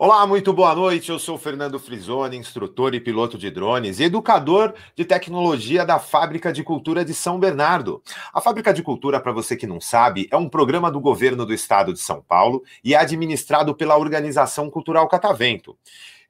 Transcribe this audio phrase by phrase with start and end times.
[0.00, 1.10] Olá, muito boa noite.
[1.10, 6.52] Eu sou Fernando Frisoni, instrutor e piloto de drones e educador de tecnologia da Fábrica
[6.52, 8.00] de Cultura de São Bernardo.
[8.32, 11.52] A Fábrica de Cultura, para você que não sabe, é um programa do governo do
[11.52, 15.76] estado de São Paulo e é administrado pela Organização Cultural Catavento.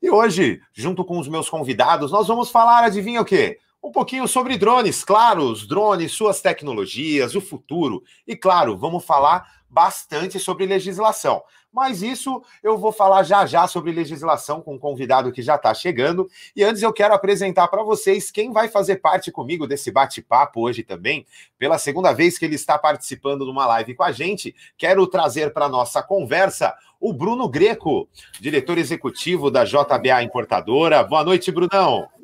[0.00, 3.58] E hoje, junto com os meus convidados, nós vamos falar, adivinha o quê?
[3.82, 8.02] Um pouquinho sobre drones, claro, os drones, suas tecnologias, o futuro.
[8.26, 11.42] E claro, vamos falar bastante sobre legislação.
[11.72, 15.72] Mas isso eu vou falar já já sobre legislação com um convidado que já está
[15.74, 16.28] chegando.
[16.56, 20.82] E antes eu quero apresentar para vocês quem vai fazer parte comigo desse bate-papo hoje
[20.82, 21.26] também.
[21.58, 25.52] Pela segunda vez que ele está participando de uma live com a gente, quero trazer
[25.52, 28.08] para nossa conversa o Bruno Greco,
[28.40, 31.04] diretor executivo da JBA Importadora.
[31.04, 32.17] Boa noite, Brunão.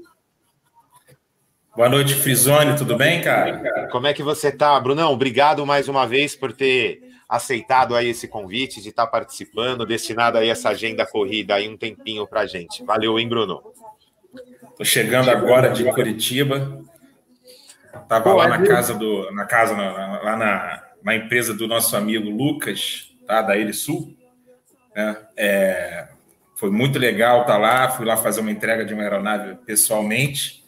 [1.76, 3.88] Boa noite, Frisone, tudo bem, cara?
[3.90, 5.12] Como é que você tá, Brunão?
[5.12, 10.48] Obrigado mais uma vez por ter aceitado aí esse convite de estar participando, destinado aí
[10.48, 12.84] essa agenda corrida aí um tempinho para gente.
[12.84, 13.60] Valeu, hein, Bruno?
[14.78, 16.80] Tô chegando agora de Curitiba.
[18.08, 21.96] Tava Pô, lá na casa do, na casa na, lá na, na empresa do nosso
[21.96, 24.16] amigo Lucas, tá, da Ele Sul.
[24.94, 25.16] Né?
[25.36, 26.08] É,
[26.54, 27.88] foi muito legal estar tá lá.
[27.90, 30.63] Fui lá fazer uma entrega de uma aeronave pessoalmente.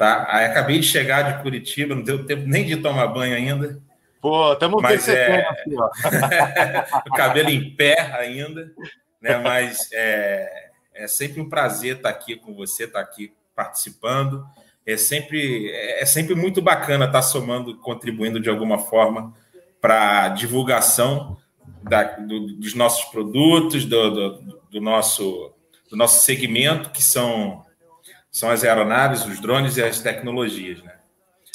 [0.00, 0.24] Tá?
[0.30, 3.82] Aí acabei de chegar de Curitiba, não deu tempo nem de tomar banho ainda.
[4.18, 5.46] Pô, estamos Mas é...
[7.06, 8.72] o cabelo em pé ainda,
[9.20, 9.36] né?
[9.36, 14.42] Mas é, é sempre um prazer estar aqui com você, estar aqui participando.
[14.86, 19.34] É sempre, é sempre muito bacana estar somando, contribuindo de alguma forma
[19.82, 21.36] para a divulgação
[21.82, 25.52] da, do, dos nossos produtos, do, do, do, nosso,
[25.90, 27.66] do nosso segmento, que são,
[28.30, 30.82] são as aeronaves, os drones e as tecnologias.
[30.82, 30.92] Né?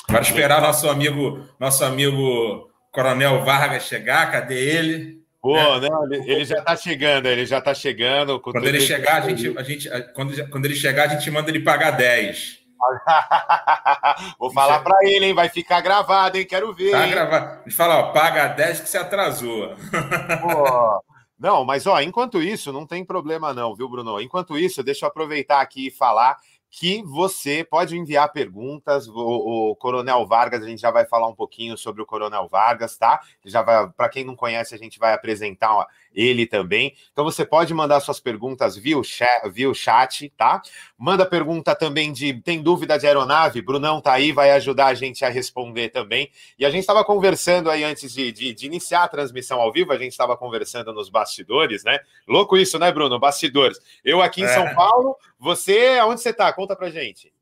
[0.07, 5.25] Para esperar nosso amigo, nosso amigo Coronel Vargas chegar, cadê ele?
[5.41, 5.89] Pô, né?
[5.89, 8.39] não, ele, ele, já está chegando, ele já está chegando.
[8.39, 11.59] Quando ele chegar, a gente, a gente, quando, quando ele chegar, a gente manda ele
[11.59, 12.65] pagar 10.
[14.39, 15.33] Vou falar para ele, hein?
[15.33, 16.45] Vai ficar gravado, hein?
[16.45, 16.91] Quero ver.
[16.91, 17.59] Tá gravado.
[17.59, 19.75] A gente fala, ó, paga 10 que você atrasou.
[20.41, 21.03] Pô.
[21.37, 24.21] Não, mas ó, enquanto isso, não tem problema não, viu, Bruno?
[24.21, 26.37] Enquanto isso, deixa eu aproveitar aqui e falar
[26.77, 29.07] que você pode enviar perguntas.
[29.07, 32.97] O, o, Coronel Vargas, a gente já vai falar um pouquinho sobre o Coronel Vargas,
[32.97, 33.21] tá?
[33.45, 36.95] Já para quem não conhece, a gente vai apresentar ele também.
[37.11, 40.61] Então você pode mandar suas perguntas via o, chat, via o chat, tá?
[40.97, 43.61] Manda pergunta também de tem dúvida de aeronave?
[43.61, 46.31] Brunão tá aí, vai ajudar a gente a responder também.
[46.57, 49.91] E a gente estava conversando aí antes de, de, de, iniciar a transmissão ao vivo,
[49.91, 51.99] a gente estava conversando nos bastidores, né?
[52.27, 53.19] Louco isso, né, Bruno?
[53.19, 53.77] Bastidores.
[54.03, 54.47] Eu aqui em é.
[54.47, 56.51] São Paulo, você, aonde você tá?
[56.53, 57.33] Conta pra gente.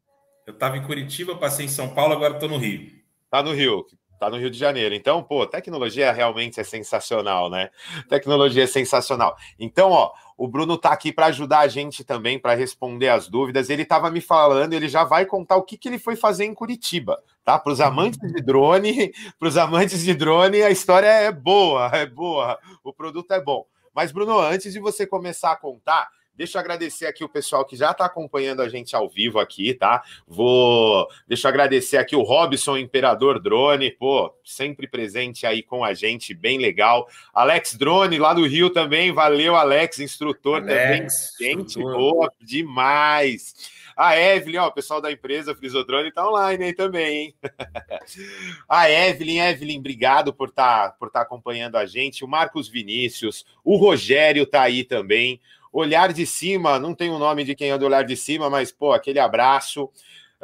[0.46, 2.92] Eu estava em Curitiba, passei em São Paulo, agora estou no Rio.
[3.30, 3.86] Tá no Rio,
[4.24, 4.96] tá no Rio de Janeiro.
[4.96, 7.70] Então, pô, tecnologia realmente é sensacional, né?
[8.08, 9.36] Tecnologia é sensacional.
[9.60, 13.70] Então, ó, o Bruno tá aqui para ajudar a gente também para responder as dúvidas.
[13.70, 16.54] Ele estava me falando, ele já vai contar o que, que ele foi fazer em
[16.54, 17.60] Curitiba, tá?
[17.60, 22.06] Para os amantes de drone, para os amantes de drone, a história é boa, é
[22.06, 22.58] boa.
[22.84, 23.66] O produto é bom.
[23.94, 27.76] Mas Bruno, antes de você começar a contar, Deixa eu agradecer aqui o pessoal que
[27.76, 30.04] já está acompanhando a gente ao vivo aqui, tá?
[30.28, 31.08] Vou.
[31.28, 36.34] Deixa eu agradecer aqui o Robson Imperador Drone, pô, sempre presente aí com a gente,
[36.34, 37.08] bem legal.
[37.34, 41.56] Alex Drone, lá do Rio também, valeu, Alex, instrutor Alex, também.
[41.56, 43.54] Gente, boa, demais.
[43.96, 47.36] A Evelyn, ó, o pessoal da empresa Frisodrone tá online aí também, hein?
[48.68, 52.26] a Evelyn, Evelyn, obrigado por estar tá, por tá acompanhando a gente.
[52.26, 55.40] O Marcos Vinícius, o Rogério tá aí também.
[55.74, 58.72] Olhar de cima, não tem o nome de quem é do olhar de cima, mas,
[58.72, 59.90] pô, aquele abraço.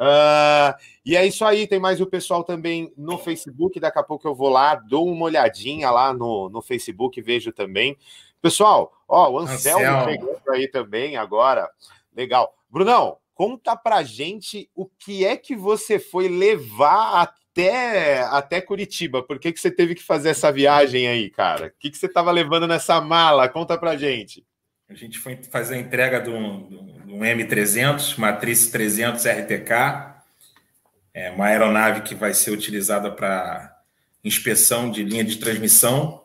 [0.00, 0.74] Uh,
[1.04, 3.78] e é isso aí, tem mais o pessoal também no Facebook.
[3.78, 7.96] Daqui a pouco eu vou lá, dou uma olhadinha lá no, no Facebook, vejo também.
[8.42, 10.10] Pessoal, ó, o Anselmo, Anselmo.
[10.10, 11.70] chegando aí também agora.
[12.16, 12.54] Legal.
[12.70, 19.22] Brunão, conta pra gente o que é que você foi levar até, até Curitiba.
[19.22, 21.66] Por que, que você teve que fazer essa viagem aí, cara?
[21.66, 23.48] O que, que você estava levando nessa mala?
[23.48, 24.46] Conta pra gente.
[24.90, 30.16] A gente foi fazer a entrega de um, M300, matriz 300 RTK,
[31.14, 33.80] é uma aeronave que vai ser utilizada para
[34.24, 36.24] inspeção de linha de transmissão,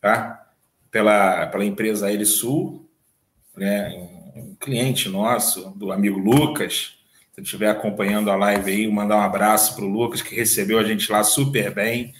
[0.00, 0.44] tá?
[0.90, 2.90] Pela, pela empresa Sul,
[3.56, 3.88] né?
[4.34, 6.98] um cliente nosso, do amigo Lucas.
[7.32, 10.84] Se estiver acompanhando a live aí, mandar um abraço para o Lucas, que recebeu a
[10.84, 12.12] gente lá super bem,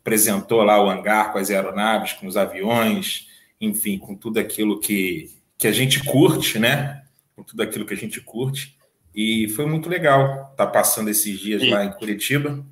[0.00, 3.31] apresentou lá o hangar com as aeronaves, com os aviões,
[3.62, 7.04] enfim, com tudo aquilo que, que a gente curte, né?
[7.36, 8.76] Com tudo aquilo que a gente curte.
[9.14, 12.64] E foi muito legal estar tá passando esses dias lá em Curitiba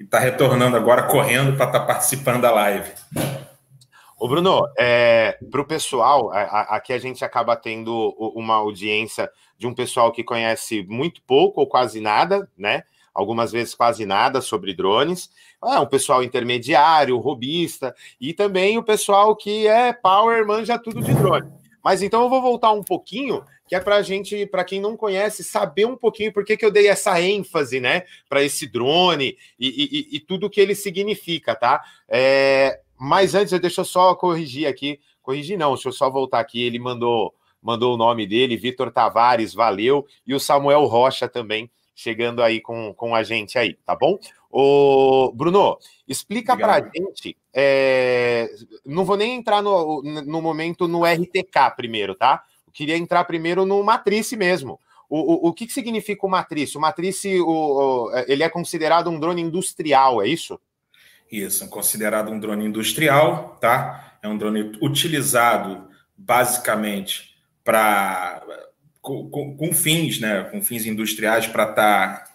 [0.00, 2.90] e estar tá retornando agora correndo para estar tá participando da live.
[4.18, 9.74] Ô, Bruno, é, para o pessoal, aqui a gente acaba tendo uma audiência de um
[9.74, 12.82] pessoal que conhece muito pouco ou quase nada, né?
[13.14, 15.30] Algumas vezes quase nada sobre drones.
[15.64, 21.14] É um pessoal intermediário, robista, e também o pessoal que é power, manja tudo de
[21.14, 21.50] drone.
[21.84, 24.96] Mas então eu vou voltar um pouquinho, que é para a gente, para quem não
[24.96, 29.36] conhece, saber um pouquinho por que, que eu dei essa ênfase, né, para esse drone
[29.58, 31.82] e, e, e, tudo que ele significa, tá?
[32.08, 35.00] É, mas antes, deixa eu só corrigir aqui.
[35.20, 36.62] Corrigir não, deixa eu só voltar aqui.
[36.62, 40.06] Ele mandou, mandou o nome dele, Vitor Tavares, valeu.
[40.24, 44.18] E o Samuel Rocha também chegando aí com, com a gente aí, tá bom?
[44.50, 47.36] O Bruno, explica para a gente.
[47.54, 48.50] É,
[48.84, 52.42] não vou nem entrar no, no momento no RTK primeiro, tá?
[52.66, 54.78] Eu queria entrar primeiro no Matrice mesmo.
[55.08, 56.76] O, o, o que, que significa o Matrice?
[56.76, 60.58] O Matrice o, o, ele é considerado um drone industrial, é isso?
[61.30, 64.18] Isso, é considerado um drone industrial, tá?
[64.22, 68.42] É um drone utilizado basicamente para
[69.02, 70.44] com, com, fins, né?
[70.44, 72.24] Com fins industriais para estar.
[72.24, 72.32] Tá...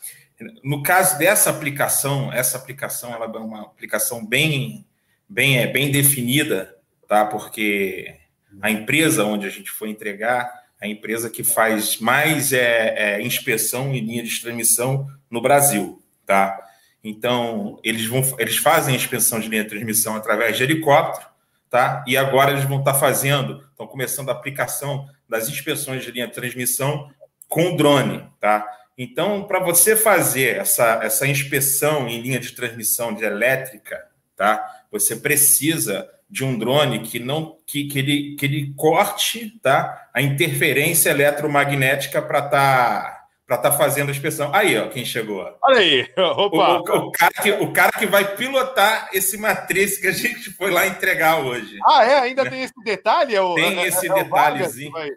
[0.63, 4.85] No caso dessa aplicação, essa aplicação ela é uma aplicação bem,
[5.27, 6.75] bem, é, bem definida,
[7.07, 7.25] tá?
[7.25, 8.15] Porque
[8.61, 13.95] a empresa onde a gente foi entregar, a empresa que faz mais é, é inspeção
[13.95, 16.59] em linha de transmissão no Brasil, tá?
[17.03, 21.25] Então, eles vão eles fazem a inspeção de linha de transmissão através de helicóptero,
[21.69, 22.03] tá?
[22.05, 26.33] E agora eles vão estar fazendo, estão começando a aplicação das inspeções de linha de
[26.33, 27.09] transmissão
[27.47, 28.65] com drone, tá?
[28.97, 34.83] Então, para você fazer essa, essa inspeção em linha de transmissão de elétrica, tá?
[34.91, 40.09] Você precisa de um drone que não que, que, ele, que ele corte tá?
[40.13, 43.16] a interferência eletromagnética para estar tá
[43.47, 44.53] para estar tá fazendo a inspeção.
[44.53, 45.41] Aí, ó, quem chegou.
[45.63, 46.79] Olha aí, opa.
[46.79, 50.51] O, o, o, cara que, o cara que vai pilotar esse matriz que a gente
[50.51, 51.77] foi lá entregar hoje.
[51.87, 52.19] Ah, é?
[52.19, 53.35] Ainda tem esse detalhe?
[53.35, 54.91] É tem é, esse é, detalhezinho.
[54.91, 55.09] Que vai,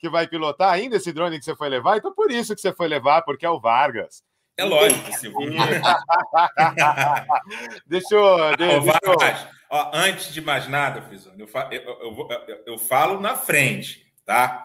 [0.00, 1.98] que vai, pilotar ainda esse drone que você foi levar?
[1.98, 4.22] Então por isso que você foi levar, porque é o Vargas.
[4.56, 5.50] É lógico, Silvio.
[7.86, 8.56] deixa eu...
[8.56, 14.06] Deixa, deixa Ó, antes de mais nada, Frisone, eu, eu, eu, eu falo na frente,
[14.24, 14.64] tá?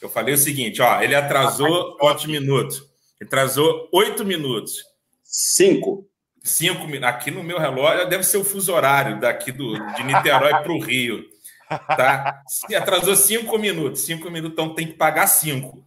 [0.00, 2.78] Eu falei o seguinte, ó, ele atrasou quantos minutos?
[3.20, 4.84] Ele atrasou oito minutos.
[5.22, 6.08] Cinco.
[6.42, 7.08] Cinco minutos.
[7.08, 10.80] Aqui no meu relógio deve ser o fuso horário daqui do, de Niterói para o
[10.80, 11.24] Rio.
[11.68, 12.42] Tá?
[12.76, 14.02] Atrasou cinco minutos.
[14.02, 15.86] Cinco minutos, então tem que pagar cinco.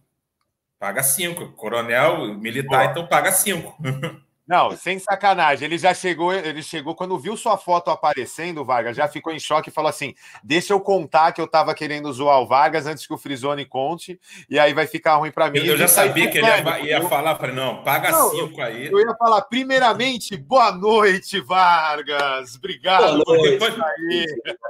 [0.78, 1.52] Paga cinco.
[1.52, 3.76] Coronel militar, então paga cinco.
[4.46, 5.64] Não, sem sacanagem.
[5.64, 9.70] Ele já chegou, ele chegou quando viu sua foto aparecendo, Vargas, já ficou em choque
[9.70, 13.14] e falou assim: "Deixa eu contar que eu tava querendo zoar o Vargas antes que
[13.14, 15.60] o Frisoni conte, e aí vai ficar ruim para mim".
[15.60, 18.92] Eu, eu já sabia que ele ia, ia falar, falei: "Não, paga não, cinco aí".
[18.92, 22.56] Eu ia falar: "Primeiramente, boa noite, Vargas.
[22.56, 23.50] Obrigado noite.
[23.50, 23.74] Depois,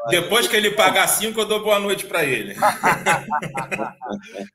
[0.09, 2.55] depois, que ele pagar cinco, eu dou boa noite para ele".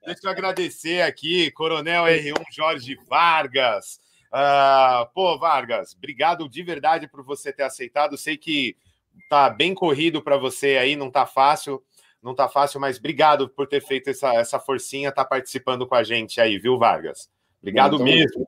[0.06, 4.00] Deixa eu agradecer aqui, Coronel R1 Jorge Vargas.
[4.32, 8.18] Uh, pô, Vargas, obrigado de verdade por você ter aceitado.
[8.18, 8.76] Sei que
[9.30, 11.84] tá bem corrido para você aí, não tá fácil,
[12.22, 16.04] não tá fácil, mas obrigado por ter feito essa, essa forcinha, tá participando com a
[16.04, 17.30] gente aí, viu, Vargas?
[17.62, 18.48] Obrigado então, mesmo.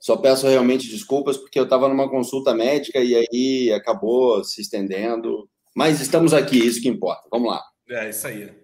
[0.00, 5.48] Só peço realmente desculpas porque eu estava numa consulta médica e aí acabou se estendendo.
[5.76, 7.28] Mas estamos aqui, isso que importa.
[7.30, 7.62] Vamos lá.
[7.88, 8.62] É isso aí.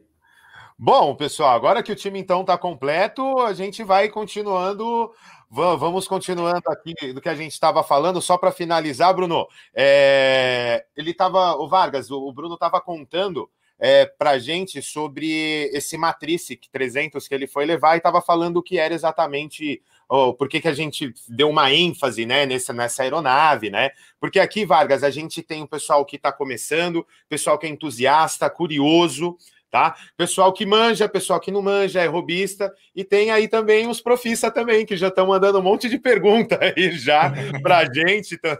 [0.76, 5.10] Bom, pessoal, agora que o time então está completo, a gente vai continuando
[5.50, 9.48] Vamos continuando aqui do que a gente estava falando, só para finalizar, Bruno.
[9.74, 15.96] É, ele estava, o Vargas, o Bruno estava contando é, para a gente sobre esse
[15.96, 20.48] Matrice 300 que ele foi levar e estava falando o que era exatamente, oh, por
[20.48, 23.90] que, a gente deu uma ênfase né, nessa, nessa aeronave, né?
[24.20, 28.50] Porque aqui, Vargas, a gente tem o pessoal que está começando, pessoal que é entusiasta,
[28.50, 29.38] curioso,
[29.70, 29.96] tá?
[30.16, 34.50] Pessoal que manja, pessoal que não manja, é robista, e tem aí também os profissa
[34.50, 37.32] também, que já estão mandando um monte de pergunta aí já
[37.62, 38.34] para a gente.
[38.34, 38.56] Então,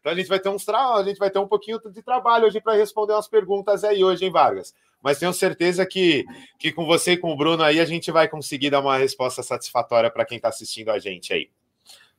[0.00, 0.94] então, a gente vai ter uns tra...
[0.94, 4.24] a gente vai ter um pouquinho de trabalho hoje para responder umas perguntas aí hoje,
[4.24, 4.74] hein, Vargas?
[5.02, 6.24] Mas tenho certeza que,
[6.58, 9.42] que com você e com o Bruno aí a gente vai conseguir dar uma resposta
[9.42, 11.50] satisfatória para quem está assistindo a gente aí.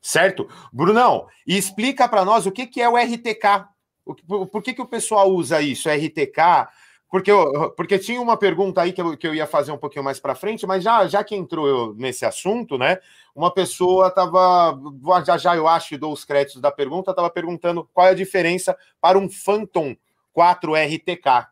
[0.01, 0.49] Certo?
[0.71, 3.69] Brunão, e explica para nós o que, que é o RTK.
[4.05, 5.89] O, por que, que o pessoal usa isso?
[5.89, 6.67] RTK,
[7.13, 7.31] porque,
[7.77, 10.33] porque tinha uma pergunta aí que eu, que eu ia fazer um pouquinho mais para
[10.33, 12.97] frente, mas já, já que entrou nesse assunto, né?
[13.35, 14.75] Uma pessoa estava,
[15.23, 18.75] já já eu acho, dou os créditos da pergunta, estava perguntando qual é a diferença
[18.99, 19.95] para um Phantom
[20.33, 21.49] 4 RTK.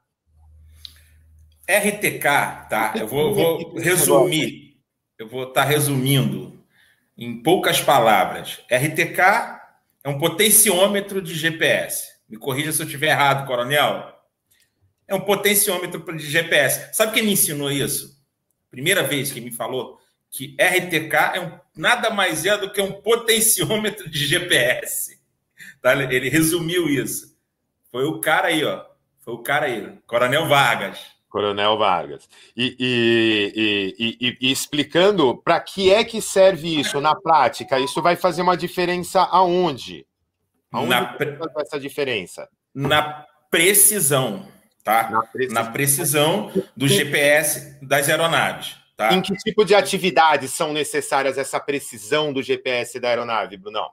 [1.70, 2.24] RTK,
[2.68, 2.94] tá?
[2.98, 4.80] Eu vou, vou resumir,
[5.20, 6.60] eu vou estar tá resumindo
[7.16, 8.64] em poucas palavras.
[8.68, 9.20] RTK
[10.04, 12.14] é um potenciômetro de GPS.
[12.28, 14.21] Me corrija se eu estiver errado, coronel.
[15.12, 16.96] É um potenciômetro de GPS.
[16.96, 18.18] Sabe quem me ensinou isso?
[18.70, 20.00] Primeira vez que me falou
[20.30, 25.20] que RTK é um, nada mais é do que um potenciômetro de GPS.
[25.82, 25.94] Tá?
[25.94, 27.36] Ele resumiu isso.
[27.92, 28.86] Foi o cara aí, ó.
[29.20, 31.00] Foi o cara aí, Coronel Vargas.
[31.30, 32.30] Coronel Vargas.
[32.56, 38.16] E, e, e, e explicando para que é que serve isso na prática, isso vai
[38.16, 40.06] fazer uma diferença aonde?
[40.72, 41.18] Aonde na
[41.60, 42.48] essa diferença?
[42.74, 44.48] Na precisão,
[44.84, 45.10] tá?
[45.10, 45.64] Na precisão.
[45.64, 48.76] na precisão do GPS das aeronaves.
[48.98, 49.14] Tá?
[49.14, 53.90] Em que tipo de atividades são necessárias essa precisão do GPS da aeronave, Brunão?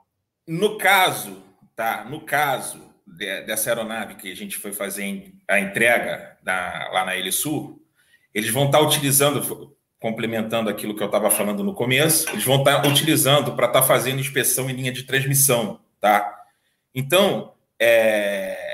[0.47, 1.41] No caso,
[1.75, 2.05] tá?
[2.05, 7.15] No caso de, dessa aeronave que a gente foi fazer a entrega da, lá na
[7.15, 7.81] Ilha Sul,
[8.33, 12.85] eles vão estar utilizando, complementando aquilo que eu estava falando no começo, eles vão estar
[12.87, 16.37] utilizando para estar fazendo inspeção em linha de transmissão, tá?
[16.93, 18.68] Então, é,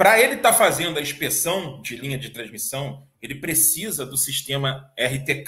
[0.00, 5.46] para ele estar fazendo a inspeção de linha de transmissão, ele precisa do sistema RTK,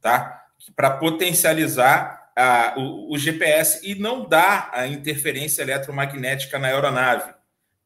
[0.00, 0.40] tá?
[0.76, 7.34] Para potencializar a, o, o, GPS e não dar a interferência eletromagnética na aeronave,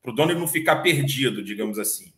[0.03, 2.13] para o dono não ficar perdido, digamos assim.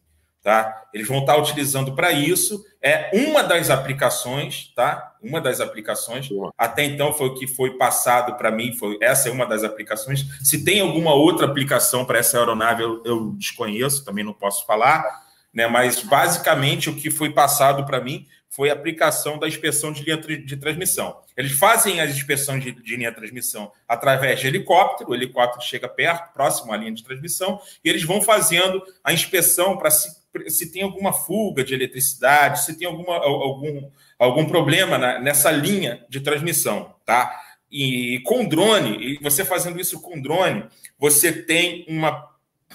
[0.48, 0.86] Tá?
[0.94, 2.64] Eles vão estar utilizando para isso.
[2.80, 5.14] É uma das aplicações, tá?
[5.22, 6.26] Uma das aplicações.
[6.56, 8.72] Até então foi o que foi passado para mim.
[8.72, 10.24] Foi essa é uma das aplicações.
[10.42, 15.28] Se tem alguma outra aplicação para essa aeronave, eu, eu desconheço, também não posso falar
[15.52, 15.66] né?
[15.66, 20.16] Mas basicamente o que foi passado para mim foi a aplicação da inspeção de linha
[20.16, 21.20] de transmissão.
[21.36, 25.88] Eles fazem as inspeções de, de linha de transmissão através de helicóptero, o helicóptero chega
[25.88, 30.08] perto, próximo à linha de transmissão, e eles vão fazendo a inspeção para se,
[30.48, 36.04] se tem alguma fuga de eletricidade, se tem alguma, algum, algum problema na, nessa linha
[36.08, 37.34] de transmissão, tá?
[37.70, 40.64] E com drone, e você fazendo isso com drone,
[40.98, 42.28] você tem uma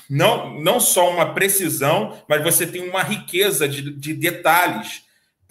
[0.10, 5.02] não, não só uma precisão, mas você tem uma riqueza de, de detalhes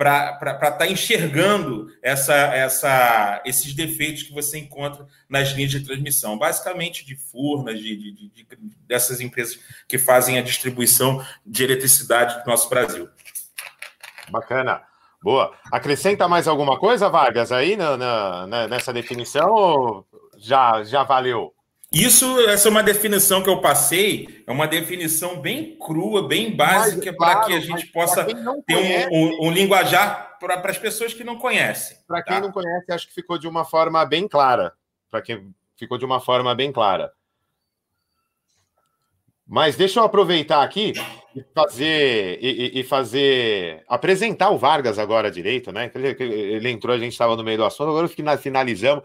[0.02, 6.36] para estar tá enxergando essa, essa, esses defeitos que você encontra nas linhas de transmissão,
[6.36, 8.46] basicamente de Furnas, de, de, de,
[8.84, 13.08] dessas empresas que fazem a distribuição de eletricidade do nosso Brasil.
[14.28, 14.82] Bacana.
[15.22, 15.54] Boa.
[15.70, 20.06] Acrescenta mais alguma coisa, Vargas, aí na, na, nessa definição ou
[20.36, 21.54] já, já valeu?
[21.92, 27.12] Isso, essa é uma definição que eu passei, é uma definição bem crua, bem básica,
[27.12, 31.12] para claro, que a gente possa ter conhece, um, um, um, linguajar para as pessoas
[31.12, 31.98] que não conhecem.
[32.08, 32.32] Para tá?
[32.32, 34.72] quem não conhece, acho que ficou de uma forma bem clara.
[35.10, 37.12] Para quem ficou de uma forma bem clara.
[39.52, 40.94] Mas deixa eu aproveitar aqui
[41.36, 45.92] e fazer e, e, fazer apresentar o Vargas agora direito, né?
[45.94, 49.04] Ele, entrou, a gente estava no meio do assunto, agora finalizamos.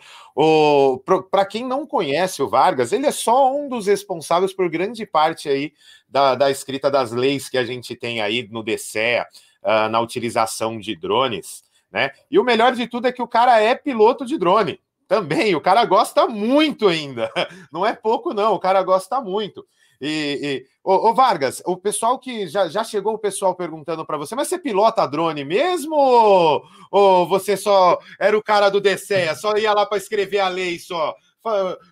[1.29, 5.49] Para quem não conhece o Vargas, ele é só um dos responsáveis por grande parte
[5.49, 5.73] aí
[6.07, 9.27] da, da escrita das leis que a gente tem aí no DCEA,
[9.61, 11.61] uh, na utilização de drones,
[11.91, 12.11] né?
[12.31, 14.79] E o melhor de tudo é que o cara é piloto de drone.
[15.09, 17.29] Também, o cara gosta muito ainda.
[17.69, 19.65] Não é pouco, não, o cara gosta muito.
[19.99, 24.17] E, e ô, ô, Vargas, o pessoal que já, já chegou o pessoal perguntando para
[24.17, 29.35] você, mas você pilota drone mesmo ou, ou você só era o cara do DCEA,
[29.35, 31.15] só ia lá para escrever a lei só?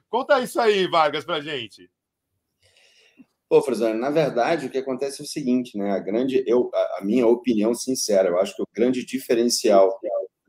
[0.09, 1.89] Conta isso aí, Vargas, para gente.
[3.47, 5.91] Pô, Frazano, na verdade, o que acontece é o seguinte, né?
[5.91, 9.99] A grande, eu, a minha opinião sincera, eu acho que o grande diferencial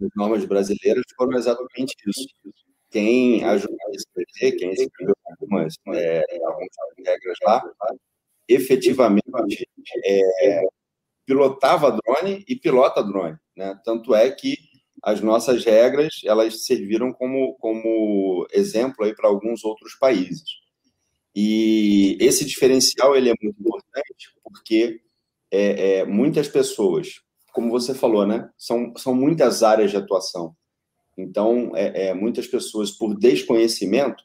[0.01, 2.27] das normas brasileiras foram exatamente isso
[2.97, 7.63] quem ajudou a escrever, quem escreveu algumas, é, algumas regras lá,
[8.49, 9.69] efetivamente
[10.03, 10.63] é,
[11.27, 13.37] pilotava drone e pilota drone.
[13.55, 13.79] Né?
[13.85, 14.57] Tanto é que
[15.03, 20.49] as nossas regras elas serviram como, como exemplo para alguns outros países.
[21.35, 25.03] E esse diferencial ele é muito importante porque
[25.51, 27.21] é, é, muitas pessoas,
[27.53, 30.57] como você falou, né, são, são muitas áreas de atuação.
[31.17, 34.23] Então, é, é, muitas pessoas, por desconhecimento,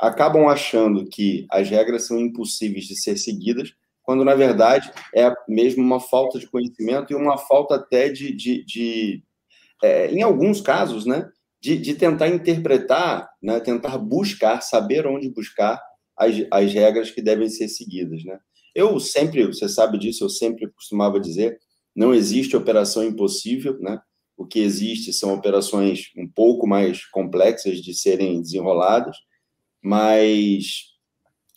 [0.00, 5.82] acabam achando que as regras são impossíveis de ser seguidas, quando, na verdade, é mesmo
[5.82, 9.22] uma falta de conhecimento e uma falta até de, de, de
[9.82, 11.28] é, em alguns casos, né,
[11.60, 15.78] de, de tentar interpretar, né, tentar buscar, saber onde buscar
[16.16, 18.24] as, as regras que devem ser seguidas.
[18.24, 18.38] Né?
[18.74, 21.58] Eu sempre, você sabe disso, eu sempre costumava dizer,
[21.94, 24.00] não existe operação impossível, né?
[24.38, 29.16] O que existe são operações um pouco mais complexas de serem desenroladas,
[29.82, 30.84] mas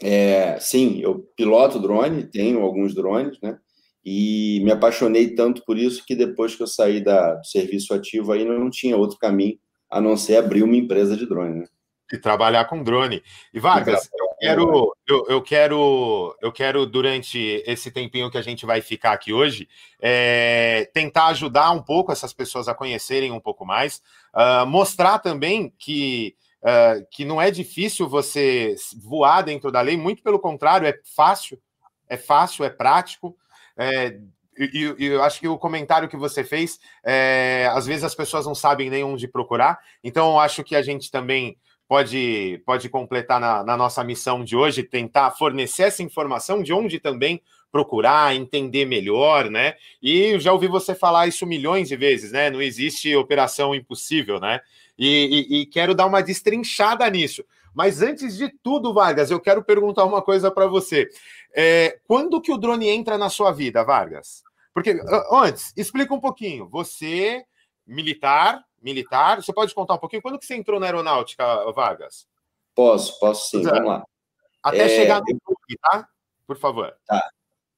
[0.01, 3.57] é, sim, eu piloto drone, tenho alguns drones, né?
[4.03, 8.31] E me apaixonei tanto por isso que depois que eu saí da, do serviço ativo
[8.31, 11.65] aí não tinha outro caminho a não ser abrir uma empresa de drone, né?
[12.11, 13.21] E trabalhar com drone.
[13.53, 14.09] E Vargas,
[14.41, 19.31] quero, eu, eu, quero, eu quero, durante esse tempinho que a gente vai ficar aqui
[19.31, 19.69] hoje,
[20.01, 24.01] é, tentar ajudar um pouco essas pessoas a conhecerem um pouco mais,
[24.33, 30.23] uh, mostrar também que, uh, que não é difícil você voar dentro da lei, muito
[30.23, 31.61] pelo contrário, é fácil,
[32.09, 33.37] é fácil, é prático.
[33.77, 34.17] É,
[34.57, 38.45] e, e, eu acho que o comentário que você fez, é, às vezes as pessoas
[38.45, 41.57] não sabem nem onde procurar, então eu acho que a gente também
[41.91, 47.01] pode, pode completar na, na, nossa missão de hoje, tentar fornecer essa informação de onde
[47.01, 49.75] também procurar, entender melhor, né?
[50.01, 52.49] E já ouvi você falar isso milhões de vezes, né?
[52.49, 54.61] Não existe operação impossível, né?
[54.97, 57.43] E, e, e quero dar uma destrinchada nisso.
[57.75, 61.09] Mas antes de tudo, Vargas, eu quero perguntar uma coisa para você.
[61.53, 64.43] É, quando que o drone entra na sua vida, Vargas?
[64.73, 64.97] Porque
[65.29, 66.69] antes, explica um pouquinho.
[66.69, 67.43] Você,
[67.85, 69.41] militar, militar.
[69.41, 70.21] Você pode contar um pouquinho?
[70.21, 72.25] Quando que você entrou na aeronáutica, Vargas?
[72.75, 73.61] Posso, posso sim.
[73.63, 74.03] Vamos lá.
[74.63, 76.07] Até é, chegar no clube, tá?
[76.47, 76.93] Por favor.
[77.05, 77.21] Tá.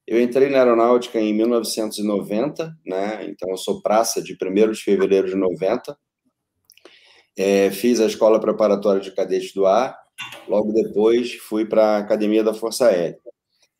[0.06, 3.24] Eu entrei na aeronáutica em 1990, né?
[3.24, 5.96] Então eu sou praça de 1 de fevereiro de 90.
[7.36, 9.98] É, fiz a escola preparatória de cadetes do ar.
[10.46, 13.18] Logo depois fui para a Academia da Força Aérea.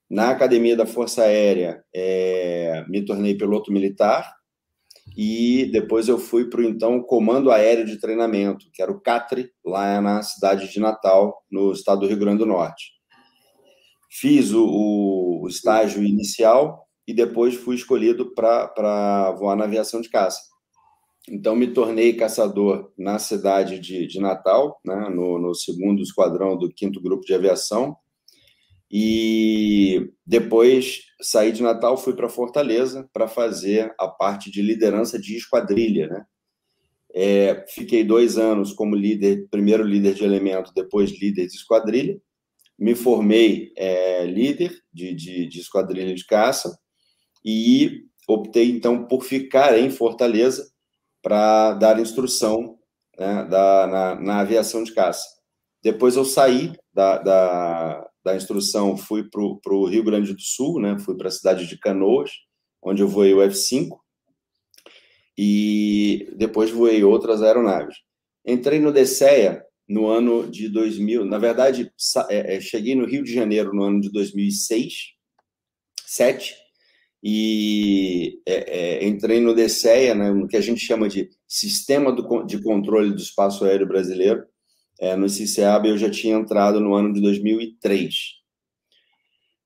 [0.09, 4.35] Na Academia da Força Aérea, é, me tornei piloto militar
[5.17, 9.51] e depois eu fui para o então Comando Aéreo de Treinamento, que era o CATRE,
[9.65, 12.93] lá na cidade de Natal, no estado do Rio Grande do Norte.
[14.11, 20.41] Fiz o, o estágio inicial e depois fui escolhido para voar na aviação de caça.
[21.29, 26.69] Então, me tornei caçador na cidade de, de Natal, né, no, no segundo esquadrão do
[26.69, 27.97] quinto grupo de aviação,
[28.97, 35.37] e depois saí de Natal, fui para Fortaleza para fazer a parte de liderança de
[35.37, 36.25] esquadrilha, né?
[37.13, 42.21] É, fiquei dois anos como líder, primeiro líder de elemento, depois líder de esquadrilha.
[42.79, 46.79] Me formei é, líder de, de, de esquadrilha de caça
[47.45, 50.71] e optei então por ficar em Fortaleza
[51.21, 52.79] para dar instrução
[53.19, 55.27] né, da, na, na, aviação de caça.
[55.83, 60.99] Depois eu saí da, da, da instrução, fui para o Rio Grande do Sul, né?
[60.99, 62.31] fui para a cidade de Canoas,
[62.83, 63.99] onde eu voei o F-5,
[65.37, 67.97] e depois voei outras aeronaves.
[68.47, 71.93] Entrei no DCEA no ano de 2000, na verdade,
[72.31, 75.13] é, é, cheguei no Rio de Janeiro no ano de 2006,
[76.07, 76.55] 7,
[77.23, 78.55] e é,
[79.03, 83.11] é, entrei no DCEA, né, no que a gente chama de Sistema do, de Controle
[83.11, 84.47] do Espaço Aéreo Brasileiro,
[84.99, 88.15] é, no CCAB eu já tinha entrado no ano de 2003.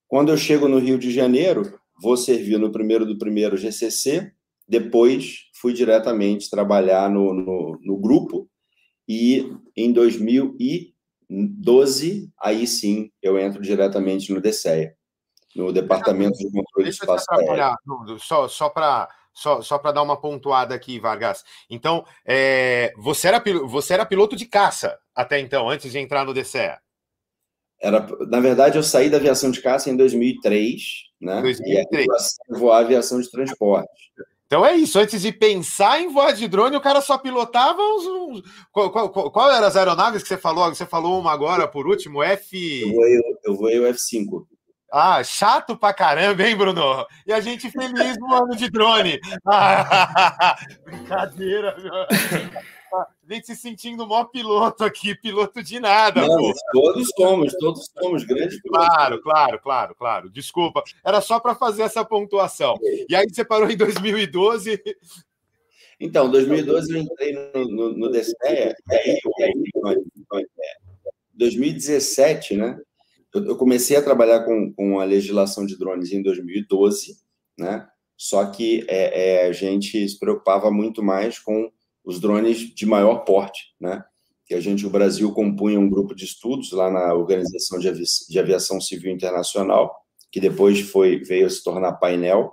[0.07, 4.33] Quando eu chego no Rio de Janeiro, vou servir no primeiro do primeiro GCC,
[4.67, 8.49] depois fui diretamente trabalhar no, no, no grupo
[9.09, 14.95] e em 2012, aí sim, eu entro diretamente no DCEA,
[15.57, 17.77] no Departamento de Controle de Espaço Aéreo.
[18.19, 21.45] Só, só para só, só para dar uma pontuada aqui, Vargas.
[21.71, 26.35] Então, é, você, era, você era piloto de caça até então, antes de entrar no
[26.35, 26.77] DCE?
[27.81, 30.83] Era, na verdade, eu saí da aviação de caça em 2003,
[31.21, 31.41] né?
[31.41, 32.05] 2003.
[32.05, 34.13] E aí, voar aviação de transporte.
[34.47, 34.99] Então é isso.
[34.99, 38.07] Antes de pensar em voar de drone, o cara só pilotava os.
[38.07, 38.43] uns...
[38.73, 40.69] Qual, qual, qual, eram as aeronaves que você falou?
[40.75, 42.81] Você falou uma agora, por último, F.
[42.81, 44.47] Eu voei, eu voei o F5.
[44.91, 47.07] Ah, chato pra caramba, hein, Bruno?
[47.27, 49.21] E a gente feliz no ano de drone.
[49.47, 51.93] Ah, brincadeira, meu.
[52.91, 56.27] A gente se sentindo maior piloto aqui, piloto de nada.
[56.27, 58.89] Não, todos somos, todos somos grandes pilotos.
[58.89, 60.31] Claro, claro, claro, claro.
[60.31, 60.83] Desculpa.
[61.05, 62.79] Era só para fazer essa pontuação.
[63.09, 64.83] E aí você parou em 2012.
[66.01, 68.35] Então, 2012 eu entrei no, no, no DCE,
[68.91, 69.21] e aí,
[71.35, 72.81] 2017, né?
[73.35, 77.17] Eu, comecei a trabalhar com, com a legislação de drones em 2012,
[77.59, 77.87] né?
[78.17, 81.71] Só que é, é, a gente se preocupava muito mais com
[82.05, 84.03] os drones de maior porte, né?
[84.47, 88.03] Que a gente, o Brasil, compunha um grupo de estudos lá na Organização de, Avi
[88.29, 89.95] de Aviação Civil Internacional,
[90.33, 92.53] que depois foi veio a se tornar painel.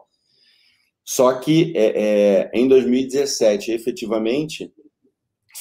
[1.03, 4.71] Só que é, é em 2017, efetivamente,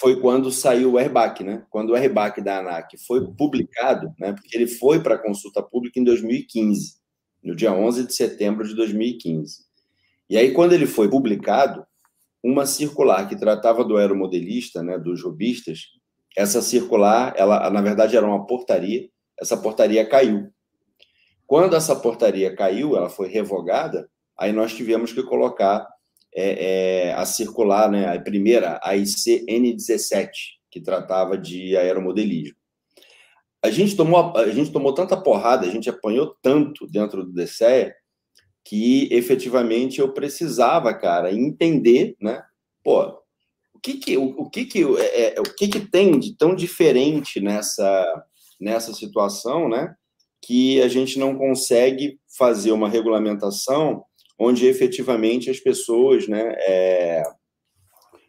[0.00, 1.64] foi quando saiu o RBAC, né?
[1.70, 4.32] Quando o RBAC da ANAC foi publicado, né?
[4.32, 6.96] Porque ele foi para consulta pública em 2015,
[7.42, 9.64] no dia 11 de setembro de 2015.
[10.28, 11.86] E aí, quando ele foi publicado,
[12.42, 15.80] uma circular que tratava do aeromodelista, né, dos robistas,
[16.36, 19.08] essa circular, ela, na verdade, era uma portaria,
[19.40, 20.50] essa portaria caiu.
[21.46, 25.86] Quando essa portaria caiu, ela foi revogada, aí nós tivemos que colocar
[26.34, 30.28] é, é, a circular, né, a primeira, a IC N17,
[30.70, 32.56] que tratava de aeromodelismo.
[33.62, 37.92] a gente tomou a gente tomou tanta porrada, a gente apanhou tanto dentro do DCE
[38.64, 42.42] que efetivamente eu precisava, cara, entender, né?
[42.82, 43.02] Pô,
[43.74, 46.54] o que que o, o que que é, é, o que que tem de tão
[46.54, 48.24] diferente nessa
[48.60, 49.94] nessa situação, né?
[50.42, 54.04] Que a gente não consegue fazer uma regulamentação
[54.44, 57.22] onde efetivamente as pessoas, né, é,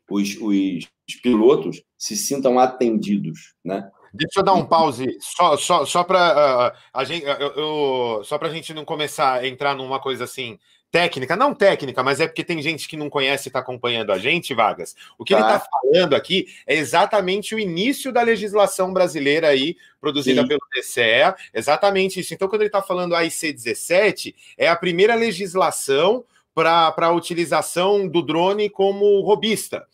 [0.10, 3.90] os, os pilotos se sintam atendidos, né?
[4.14, 8.24] Deixa eu dar um pause só, só, só para uh, ah, a gente, eu, eu,
[8.24, 10.58] só para a gente não começar a entrar numa coisa assim
[10.96, 14.18] técnica, não técnica, mas é porque tem gente que não conhece e está acompanhando a
[14.18, 14.96] gente, Vargas.
[15.18, 15.40] O que tá.
[15.42, 20.48] ele está falando aqui é exatamente o início da legislação brasileira aí, produzida Sim.
[20.48, 22.34] pelo TCE, exatamente isso.
[22.34, 28.22] Então, quando ele está falando AIC 17, é a primeira legislação para a utilização do
[28.22, 29.86] drone como robista.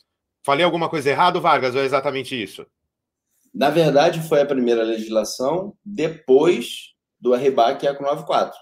[0.44, 2.64] Falei alguma coisa errada, Vargas, ou é exatamente isso?
[3.52, 8.56] Na verdade, foi a primeira legislação depois do Arrebac ECO 94.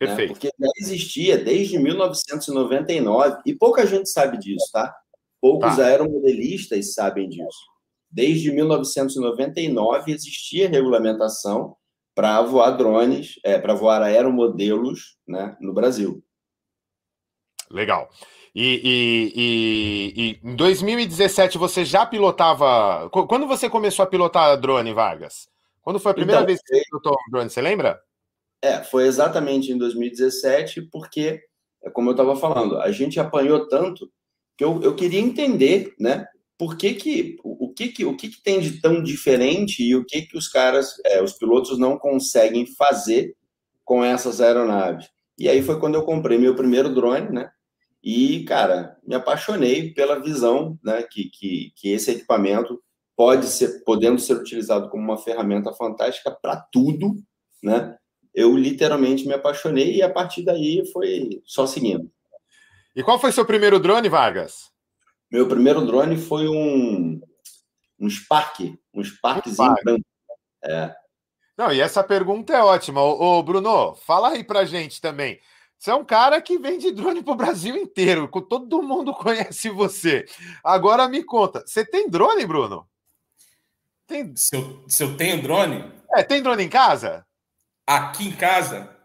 [0.00, 0.06] Né?
[0.06, 0.28] Perfeito.
[0.28, 0.34] Né?
[0.34, 4.94] Porque já existia desde 1999, e pouca gente sabe disso, tá?
[5.40, 5.86] Poucos tá.
[5.86, 7.76] aeromodelistas sabem disso.
[8.10, 11.76] Desde 1999 existia regulamentação
[12.14, 16.22] para voar drones, é, para voar aeromodelos né, no Brasil.
[17.70, 18.08] Legal.
[18.54, 23.10] E, e, e, e, em 2017 você já pilotava.
[23.10, 25.46] Quando você começou a pilotar drone, Vargas?
[25.82, 27.50] Quando foi a primeira então, vez que você pilotou um drone?
[27.50, 28.00] Você lembra?
[28.62, 31.40] É, foi exatamente em 2017, porque,
[31.82, 34.10] é como eu estava falando, a gente apanhou tanto
[34.56, 36.26] que eu, eu queria entender, né?
[36.58, 40.04] Por que que, o que que, o que que tem de tão diferente e o
[40.04, 43.36] que que os caras, é, os pilotos não conseguem fazer
[43.84, 45.08] com essas aeronaves.
[45.38, 47.50] E aí foi quando eu comprei meu primeiro drone, né?
[48.02, 52.80] E, cara, me apaixonei pela visão né, que, que, que esse equipamento
[53.16, 57.16] pode ser, podendo ser utilizado como uma ferramenta fantástica para tudo,
[57.62, 57.96] né?
[58.36, 62.12] Eu literalmente me apaixonei e a partir daí foi só seguindo.
[62.94, 64.70] E qual foi seu primeiro drone, Vargas?
[65.32, 67.18] Meu primeiro drone foi um,
[67.98, 68.60] um Spark,
[68.92, 70.04] um Sparkzinho um branco.
[70.62, 70.94] É.
[71.56, 73.00] Não, e essa pergunta é ótima.
[73.00, 75.40] Ô, ô, Bruno, fala aí pra gente também.
[75.78, 78.28] Você é um cara que vende drone para o Brasil inteiro.
[78.50, 80.26] Todo mundo conhece você.
[80.62, 82.86] Agora me conta, você tem drone, Bruno?
[84.06, 84.36] Tem...
[84.36, 85.90] Se, eu, se eu tenho drone?
[86.14, 87.26] É, tem drone em casa?
[87.86, 88.96] Aqui em casa?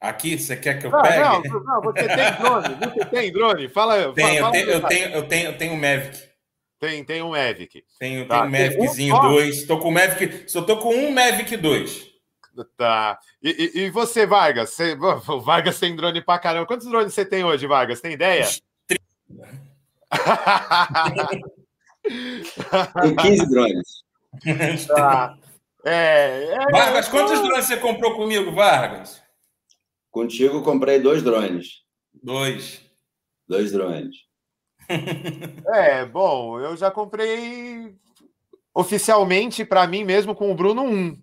[0.00, 1.48] Aqui, você quer que eu ah, pegue?
[1.48, 2.76] Não, não, você tem drone.
[2.76, 3.68] Você tem drone?
[3.68, 4.12] Fala.
[4.14, 6.28] Tenho, fala, eu, tenho, eu, tenho, eu, tenho, eu tenho um Mavic.
[6.78, 7.84] Tem, tem um Mavic.
[7.98, 8.42] Tenho, tá.
[8.42, 9.56] tenho um Maviczinho 2.
[9.56, 10.48] Estou com o Mavic.
[10.48, 12.06] Só estou com um Mavic 2.
[12.76, 13.18] Tá.
[13.42, 14.70] E, e, e você, Vargas?
[14.70, 14.94] Você,
[15.28, 16.66] o Vargas tem drone pra caramba.
[16.66, 18.00] Quantos drones você tem hoje, Vargas?
[18.00, 18.46] Tem ideia?
[23.02, 24.04] tem 15 drones.
[24.86, 25.36] Tá.
[25.84, 29.22] É, é, Vargas, quantos drones você comprou comigo, Vargas?
[30.10, 31.82] Contigo eu comprei dois drones.
[32.22, 32.82] Dois.
[33.46, 34.16] Dois drones.
[35.74, 37.94] É, bom, eu já comprei
[38.74, 41.16] oficialmente para mim mesmo com o Bruno um.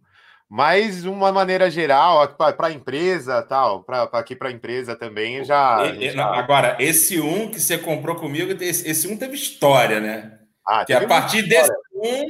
[0.47, 5.83] Mas uma maneira geral, para a empresa, tal, para aqui para a empresa também já,
[5.87, 10.37] e, já, Agora, esse um que você comprou comigo, esse, esse um teve história, né?
[10.65, 12.25] Ah, que a partir desse um.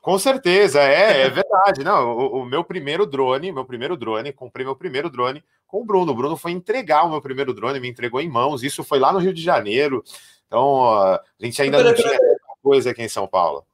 [0.00, 1.84] Com certeza, é, é verdade.
[1.84, 5.84] Não, o, o, meu primeiro drone, meu primeiro drone, comprei meu primeiro drone com o
[5.84, 6.12] Bruno.
[6.12, 8.62] O Bruno foi entregar o meu primeiro drone, me entregou em mãos.
[8.62, 10.02] Isso foi lá no Rio de Janeiro.
[10.46, 12.18] Então, a gente ainda não tinha
[12.62, 13.64] coisa aqui em São Paulo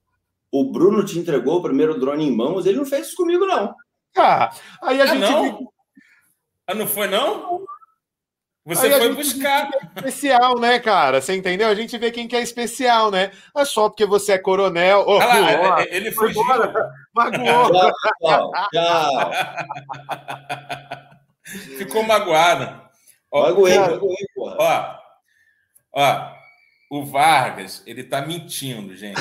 [0.55, 3.75] o Bruno te entregou o primeiro drone em mãos, ele não fez isso comigo, não.
[4.17, 5.21] Ah, aí a ah, gente.
[5.21, 5.73] Não?
[6.65, 7.65] Ah, não foi, não?
[8.65, 9.69] Você aí foi buscar.
[9.75, 11.21] É especial, né, cara?
[11.21, 11.69] Você entendeu?
[11.69, 13.31] A gente vê quem que é especial, né?
[13.55, 15.05] Não é só porque você é coronel.
[15.07, 16.33] Oh, ah, lá, é, ele foi
[17.15, 17.93] Magoou.
[18.23, 19.31] Tchau, tchau.
[21.77, 22.83] Ficou magoado.
[23.31, 24.57] Ó, magoei, magoei, porra.
[24.59, 24.97] Ó,
[25.93, 26.33] ó,
[26.91, 29.21] o Vargas, ele tá mentindo, gente.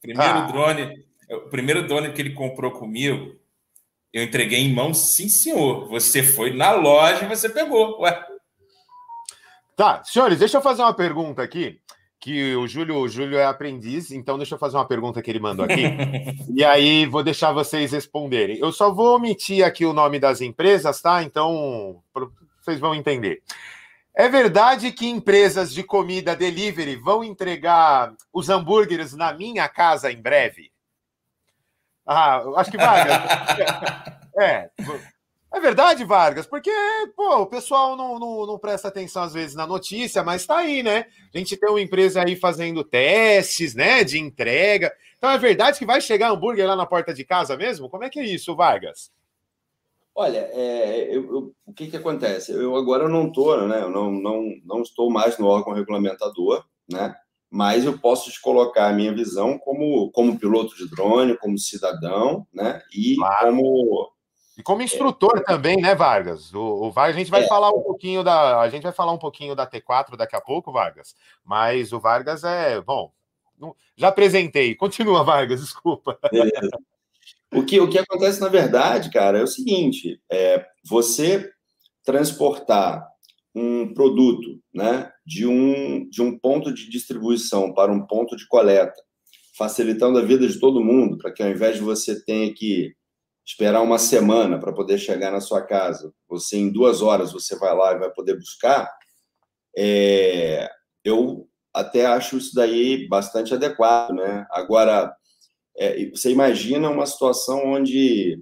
[0.00, 0.46] Primeiro ah.
[0.50, 3.36] drone, o primeiro drone que ele comprou comigo,
[4.12, 5.88] eu entreguei em mão, sim, senhor.
[5.88, 8.00] Você foi na loja e você pegou.
[8.00, 8.31] Ué.
[9.82, 11.80] Tá, senhores, deixa eu fazer uma pergunta aqui.
[12.20, 15.40] Que o Júlio, o Júlio é aprendiz, então deixa eu fazer uma pergunta que ele
[15.40, 15.82] mandou aqui.
[16.54, 18.58] e aí vou deixar vocês responderem.
[18.58, 21.24] Eu só vou omitir aqui o nome das empresas, tá?
[21.24, 22.00] Então
[22.60, 23.42] vocês vão entender.
[24.14, 30.22] É verdade que empresas de comida delivery vão entregar os hambúrgueres na minha casa em
[30.22, 30.70] breve?
[32.06, 33.02] Ah, acho que vai.
[34.38, 34.70] é.
[35.52, 36.70] É verdade, Vargas, porque
[37.14, 40.82] pô, o pessoal não, não, não, presta atenção às vezes na notícia, mas tá aí,
[40.82, 41.06] né?
[41.32, 44.90] A gente tem uma empresa aí fazendo testes, né, de entrega.
[45.18, 47.90] Então é verdade que vai chegar hambúrguer lá na porta de casa mesmo?
[47.90, 49.12] Como é que é isso, Vargas?
[50.14, 52.52] Olha, é, eu, eu, o que, que acontece?
[52.52, 53.82] Eu agora não estou, né?
[53.82, 57.14] Eu não, não, não estou mais no órgão regulamentador, né?
[57.50, 62.46] Mas eu posso te colocar a minha visão como, como piloto de drone, como cidadão,
[62.52, 62.80] né?
[62.94, 63.46] E claro.
[63.48, 64.12] como
[64.56, 66.52] e como instrutor é, também, né, Vargas?
[66.52, 68.60] O, o Vargas, a gente vai é, falar um pouquinho da.
[68.60, 71.14] A gente vai falar um pouquinho da T4 daqui a pouco, Vargas.
[71.44, 72.80] Mas o Vargas é.
[72.80, 73.12] Bom,
[73.96, 74.74] já apresentei.
[74.76, 76.18] Continua, Vargas, desculpa.
[76.30, 76.78] Beleza.
[77.54, 81.50] O que, o que acontece, na verdade, cara, é o seguinte: é, você
[82.04, 83.06] transportar
[83.54, 89.00] um produto né, de, um, de um ponto de distribuição para um ponto de coleta,
[89.56, 92.94] facilitando a vida de todo mundo, para que ao invés de você tenha que
[93.44, 97.74] esperar uma semana para poder chegar na sua casa, você em duas horas você vai
[97.74, 98.88] lá e vai poder buscar,
[99.76, 100.70] é,
[101.04, 104.46] eu até acho isso daí bastante adequado, né?
[104.50, 105.12] Agora,
[105.76, 108.38] é, você imagina uma situação onde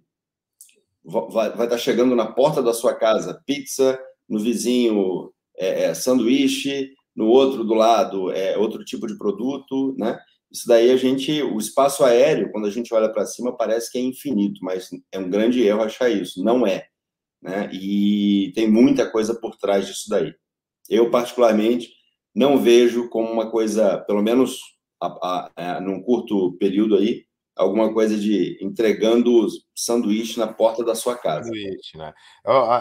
[1.05, 7.27] vai, estar chegando na porta da sua casa pizza, no vizinho é, é, sanduíche, no
[7.27, 10.19] outro do lado é outro tipo de produto, né?
[10.51, 13.99] Isso daí a gente, o espaço aéreo, quando a gente olha para cima, parece que
[13.99, 16.43] é infinito, mas é um grande erro achar isso.
[16.43, 16.87] Não é.
[17.41, 17.71] Né?
[17.73, 20.35] E tem muita coisa por trás disso daí.
[20.89, 21.93] Eu, particularmente,
[22.35, 24.59] não vejo como uma coisa, pelo menos
[25.01, 27.25] a, a, a, num curto período aí,
[27.61, 31.45] alguma coisa de entregando sanduíche na porta da sua casa.
[31.45, 32.15] Sanduíche, né?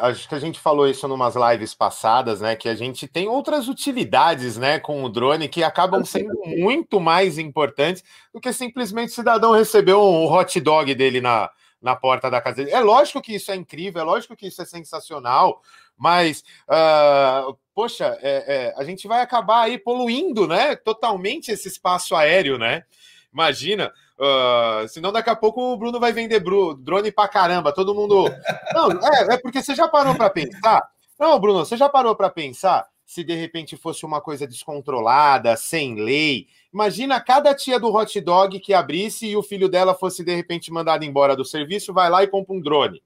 [0.02, 2.56] Acho que a gente falou isso em umas lives passadas, né?
[2.56, 7.38] Que a gente tem outras utilidades, né, com o drone que acabam sendo muito mais
[7.38, 11.50] importantes do que simplesmente o cidadão receber um hot dog dele na,
[11.82, 12.72] na porta da casa dele.
[12.72, 15.62] É lógico que isso é incrível, é lógico que isso é sensacional,
[15.98, 22.16] mas, uh, poxa, é, é, a gente vai acabar aí poluindo, né, totalmente esse espaço
[22.16, 22.84] aéreo, né?
[23.32, 26.44] Imagina, uh, senão daqui a pouco o Bruno vai vender
[26.80, 28.26] drone pra caramba, todo mundo.
[28.74, 30.88] Não, é, é porque você já parou para pensar.
[31.20, 35.96] Não, Bruno, você já parou para pensar se de repente fosse uma coisa descontrolada, sem
[35.96, 36.48] lei?
[36.72, 40.72] Imagina cada tia do hot dog que abrisse e o filho dela fosse de repente
[40.72, 43.02] mandado embora do serviço, vai lá e compra um drone.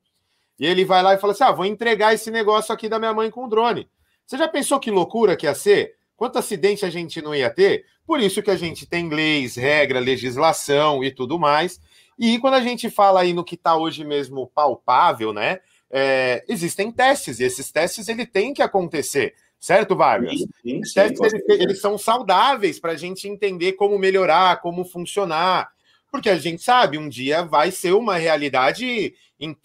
[0.60, 3.14] E ele vai lá e fala assim: ah, vou entregar esse negócio aqui da minha
[3.14, 3.90] mãe com o drone.
[4.26, 5.96] Você já pensou que loucura que ia ser?
[6.24, 7.84] Quanto acidente a gente não ia ter?
[8.08, 11.82] Por isso que a gente tem leis, regra, legislação e tudo mais.
[12.18, 15.60] E quando a gente fala aí no que está hoje mesmo palpável, né?
[15.92, 20.40] É, existem testes, e esses testes ele tem que acontecer, certo, Vargas?
[20.40, 25.72] Sim, sim, testes eles, eles são saudáveis para a gente entender como melhorar, como funcionar,
[26.10, 29.14] porque a gente sabe, um dia vai ser uma realidade,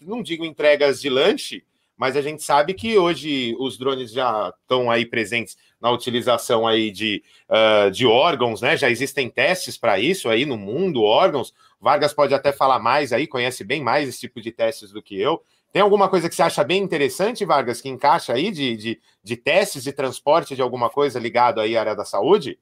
[0.01, 1.63] não digo entregas de lanche,
[1.95, 6.91] mas a gente sabe que hoje os drones já estão aí presentes na utilização aí
[6.91, 8.75] de, uh, de órgãos, né?
[8.75, 11.53] Já existem testes para isso aí no mundo, órgãos.
[11.79, 15.19] Vargas pode até falar mais aí, conhece bem mais esse tipo de testes do que
[15.19, 15.41] eu.
[15.71, 19.37] Tem alguma coisa que você acha bem interessante, Vargas, que encaixa aí de, de, de
[19.37, 22.57] testes de transporte de alguma coisa ligado aí à área da saúde?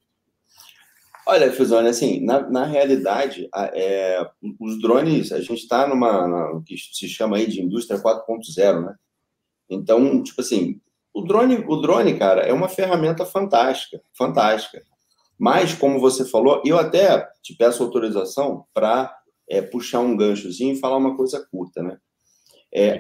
[1.25, 4.25] Olha, Fusone, assim, na, na realidade, é,
[4.60, 8.95] os drones, a gente está numa, que se chama aí de indústria 4.0, né?
[9.69, 10.80] Então, tipo assim,
[11.17, 14.84] o drone, o drone, cara, é uma ferramenta fantástica, fantástica.
[15.38, 19.12] Mas, como você falou, eu até te peço autorização para
[19.49, 21.97] é, puxar um ganchozinho e falar uma coisa curta, né?
[22.71, 22.99] É,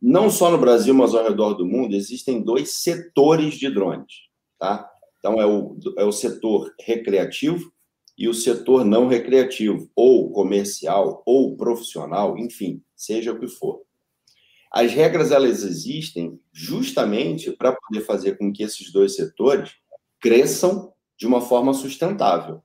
[0.00, 4.12] não só no Brasil, mas ao redor do mundo, existem dois setores de drones,
[4.56, 4.88] tá?
[5.18, 7.72] Então, é o, é o setor recreativo
[8.16, 13.82] e o setor não recreativo, ou comercial, ou profissional, enfim, seja o que for.
[14.74, 19.70] As regras elas existem justamente para poder fazer com que esses dois setores
[20.20, 22.60] cresçam de uma forma sustentável.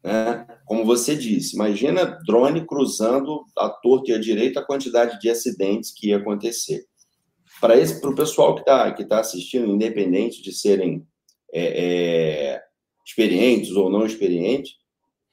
[0.00, 0.46] Né?
[0.64, 5.90] Como você disse, imagina drone cruzando a torta e a direita a quantidade de acidentes
[5.90, 6.84] que ia acontecer.
[7.60, 7.74] Para
[8.10, 11.04] o pessoal que está que tá assistindo, independente de serem
[11.52, 12.62] é, é,
[13.04, 14.74] experientes ou não experientes,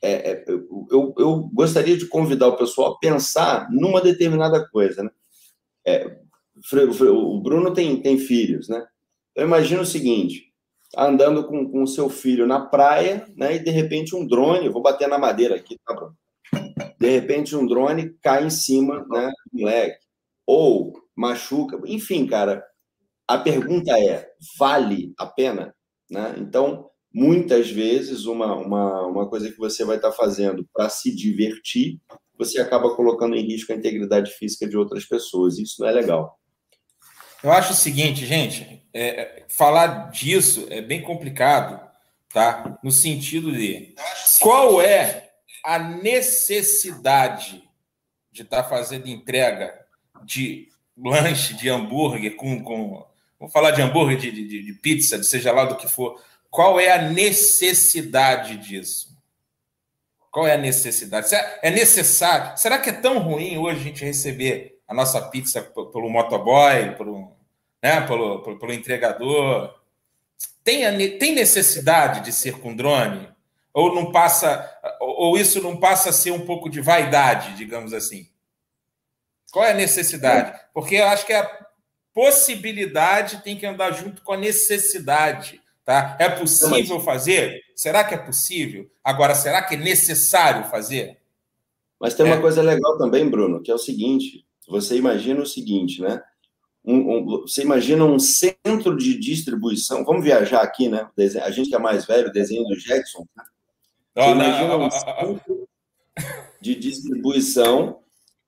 [0.01, 5.03] é, é eu, eu gostaria de convidar o pessoal a pensar numa determinada coisa.
[5.03, 5.11] Né?
[5.85, 6.17] É,
[7.09, 8.85] o Bruno tem, tem filhos, né?
[9.35, 10.51] Eu imagino o seguinte:
[10.95, 13.55] andando com o seu filho na praia, né?
[13.55, 16.15] E de repente um drone, vou bater na madeira aqui, tá, Bruno?
[16.99, 20.05] De repente um drone cai em cima, né, do moleque,
[20.45, 22.63] ou machuca, enfim, cara.
[23.27, 25.73] A pergunta é: vale a pena?
[26.09, 26.35] Né?
[26.37, 31.99] Então, muitas vezes, uma, uma, uma coisa que você vai estar fazendo para se divertir,
[32.45, 35.59] você acaba colocando em risco a integridade física de outras pessoas.
[35.59, 36.39] Isso não é legal.
[37.43, 41.79] Eu acho o seguinte, gente, é, falar disso é bem complicado,
[42.33, 42.79] tá?
[42.83, 43.95] No sentido de
[44.39, 45.31] qual é
[45.63, 47.63] a necessidade
[48.31, 49.73] de estar tá fazendo entrega
[50.23, 53.05] de lanche, de hambúrguer com, com
[53.39, 56.21] vamos falar de hambúrguer, de, de, de pizza, de seja lá do que for.
[56.49, 59.10] Qual é a necessidade disso?
[60.31, 61.27] Qual é a necessidade?
[61.61, 62.57] É necessário?
[62.57, 67.31] Será que é tão ruim hoje a gente receber a nossa pizza pelo motoboy, pelo,
[67.81, 69.73] né, pelo, pelo, pelo entregador.
[70.65, 73.29] Tem, a, tem necessidade de ser com drone?
[73.73, 78.29] Ou não passa, ou isso não passa a ser um pouco de vaidade, digamos assim?
[79.49, 80.59] Qual é a necessidade?
[80.73, 81.49] Porque eu acho que a
[82.13, 85.61] possibilidade tem que andar junto com a necessidade.
[85.91, 86.15] Tá?
[86.17, 87.59] É possível fazer?
[87.75, 88.89] Será que é possível?
[89.03, 91.17] Agora, será que é necessário fazer?
[91.99, 92.39] Mas tem uma é.
[92.39, 96.23] coisa legal também, Bruno, que é o seguinte: você imagina o seguinte, né?
[96.85, 100.05] Um, um, você imagina um centro de distribuição.
[100.05, 101.09] Vamos viajar aqui, né?
[101.43, 103.27] A gente que é mais velho, o desenho do Jackson.
[103.35, 103.43] Né?
[104.15, 105.67] Você oh, imagina um centro
[106.61, 107.99] de distribuição,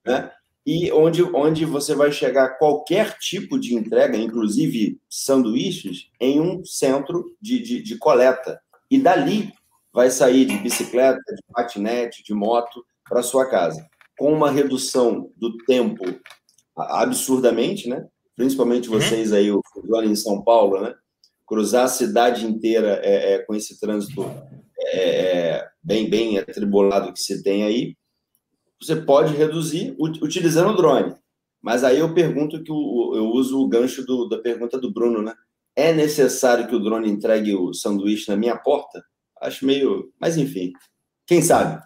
[0.05, 0.31] né?
[0.65, 7.35] E onde, onde você vai chegar qualquer tipo de entrega, inclusive sanduíches, em um centro
[7.41, 8.61] de, de, de coleta.
[8.89, 9.51] E dali
[9.91, 13.85] vai sair de bicicleta, de patinete, de moto para sua casa
[14.17, 16.03] com uma redução do tempo
[16.75, 18.07] absurdamente, né?
[18.35, 18.99] Principalmente uhum.
[18.99, 19.61] vocês aí, o
[20.03, 20.93] em São Paulo, né?
[21.45, 24.23] Cruzar a cidade inteira é, é com esse trânsito
[24.79, 27.95] é, é, bem, bem atribulado que se tem aí,
[28.83, 31.15] você pode reduzir utilizando o drone.
[31.61, 35.21] Mas aí eu pergunto que o, eu uso o gancho do, da pergunta do Bruno,
[35.21, 35.33] né?
[35.75, 39.03] É necessário que o drone entregue o sanduíche na minha porta?
[39.41, 40.11] Acho meio.
[40.19, 40.73] Mas enfim,
[41.25, 41.81] quem sabe?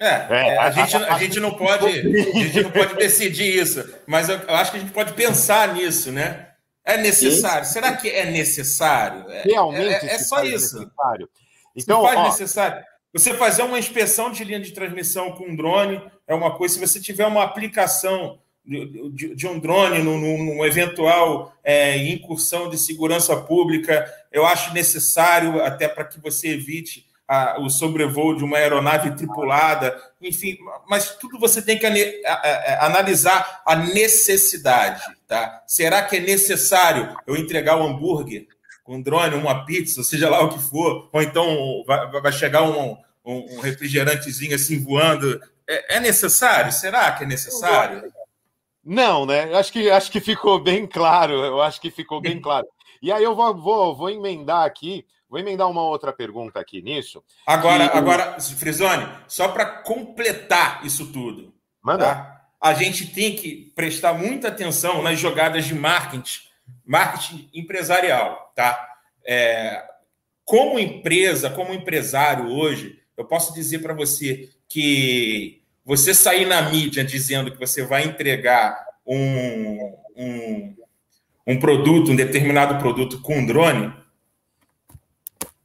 [0.00, 4.28] É, é a, gente, a, gente não pode, a gente não pode decidir isso, mas
[4.28, 6.50] eu, eu acho que a gente pode pensar nisso, né?
[6.84, 7.64] É necessário?
[7.64, 7.72] Sim.
[7.72, 9.30] Será que é necessário?
[9.30, 10.78] É, Realmente é, é só isso.
[10.78, 11.28] Necessário.
[11.76, 12.84] Então, se faz ó, necessário.
[13.12, 16.74] Você fazer uma inspeção de linha de transmissão com drone é uma coisa.
[16.74, 22.70] Se você tiver uma aplicação de, de, de um drone num, num eventual é, incursão
[22.70, 28.44] de segurança pública, eu acho necessário até para que você evite a, o sobrevoo de
[28.44, 30.58] uma aeronave tripulada, enfim,
[30.88, 31.86] mas tudo você tem que
[32.80, 35.62] analisar a necessidade, tá?
[35.66, 38.46] Será que é necessário eu entregar um hambúrguer
[38.82, 42.96] com um drone, uma pizza, seja lá o que for, ou então vai, chegar um,
[43.24, 45.40] um, refrigerantezinho assim voando?
[45.68, 46.72] É, é necessário?
[46.72, 48.12] Será que é necessário?
[48.84, 49.54] Não, né?
[49.54, 51.32] Acho que, acho que ficou bem claro.
[51.44, 52.66] Eu acho que ficou bem claro.
[53.02, 57.20] E aí eu vou, vou, vou emendar aqui Vou emendar uma outra pergunta aqui nisso.
[57.44, 57.98] Agora, que...
[57.98, 61.52] agora, Frisoni, só para completar isso tudo.
[61.82, 62.04] Manda.
[62.04, 62.40] Tá?
[62.60, 66.38] A gente tem que prestar muita atenção nas jogadas de marketing,
[66.86, 68.88] marketing empresarial, tá?
[69.26, 69.84] É,
[70.44, 77.04] como empresa, como empresário hoje, eu posso dizer para você que você sair na mídia
[77.04, 80.76] dizendo que você vai entregar um, um,
[81.46, 83.94] um produto, um determinado produto com drone,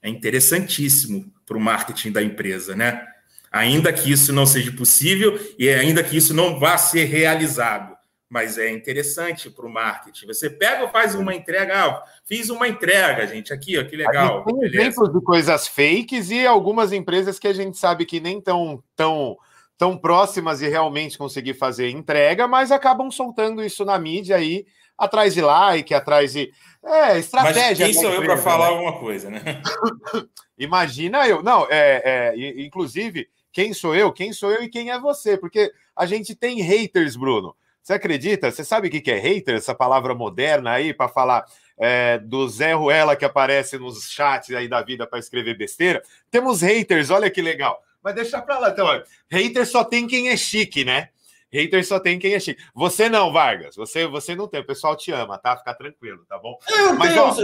[0.04, 3.04] é interessantíssimo para o marketing da empresa, né?
[3.52, 7.98] Ainda que isso não seja possível e ainda que isso não vá ser realizado,
[8.30, 10.28] mas é interessante para o marketing.
[10.28, 14.46] Você pega ou faz uma entrega, ah, fiz uma entrega, gente, aqui, ó, que legal.
[14.46, 18.84] Tem exemplos de coisas fakes e algumas empresas que a gente sabe que nem tão,
[18.96, 19.36] tão,
[19.76, 25.34] tão próximas de realmente conseguir fazer entrega, mas acabam soltando isso na mídia aí, atrás
[25.34, 26.52] de like, atrás de.
[26.86, 27.88] É, estratégia.
[27.88, 28.76] Mas quem sou eu para falar né?
[28.76, 29.42] alguma coisa, né?
[30.56, 31.42] Imagina eu.
[31.42, 34.14] Não, é, é, inclusive, quem sou eu?
[34.14, 35.36] Quem sou eu e quem é você?
[35.36, 37.56] Porque a gente tem haters, Bruno.
[37.90, 38.52] Você acredita?
[38.52, 41.44] Você sabe o que é hater, essa palavra moderna aí, para falar
[41.76, 46.04] é, do Zé Ruela que aparece nos chats aí da vida para escrever besteira?
[46.30, 47.82] Temos haters, olha que legal.
[48.04, 48.86] Mas deixa para lá, então.
[48.86, 51.10] Olha, hater só tem quem é chique, né?
[51.52, 52.62] Hater só tem quem é chique.
[52.76, 53.76] Você não, Vargas.
[53.76, 54.62] Você, você não tem.
[54.62, 55.58] O pessoal te ama, tá?
[55.58, 56.60] Fica tranquilo, tá bom?
[56.70, 57.36] Eu Mas, tenho, ó...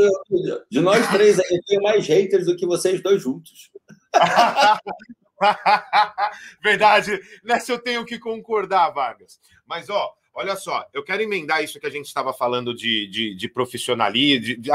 [0.69, 3.71] De nós três, eu tenho mais haters do que vocês dois juntos.
[6.61, 7.19] Verdade.
[7.43, 9.39] Nessa eu tenho que concordar, Vargas.
[9.65, 10.85] Mas, ó, olha só.
[10.93, 14.71] Eu quero emendar isso que a gente estava falando de, de, de profissionalismo, de, de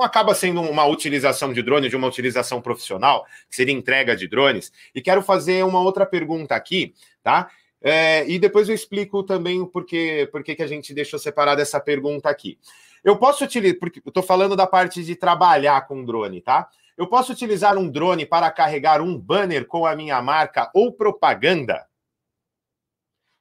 [0.00, 4.72] acaba sendo uma utilização de drone, de uma utilização profissional, que seria entrega de drones.
[4.94, 7.50] E quero fazer uma outra pergunta aqui, tá?
[7.80, 12.58] É, e depois eu explico também porquê que a gente deixou separada essa pergunta aqui.
[13.04, 16.68] Eu posso utilizar, porque eu estou falando da parte de trabalhar com drone, tá?
[16.96, 21.87] Eu posso utilizar um drone para carregar um banner com a minha marca ou propaganda?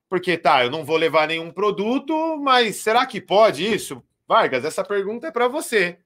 [0.09, 4.01] Porque tá, eu não vou levar nenhum produto, mas será que pode isso?
[4.27, 5.97] Vargas, essa pergunta é para você.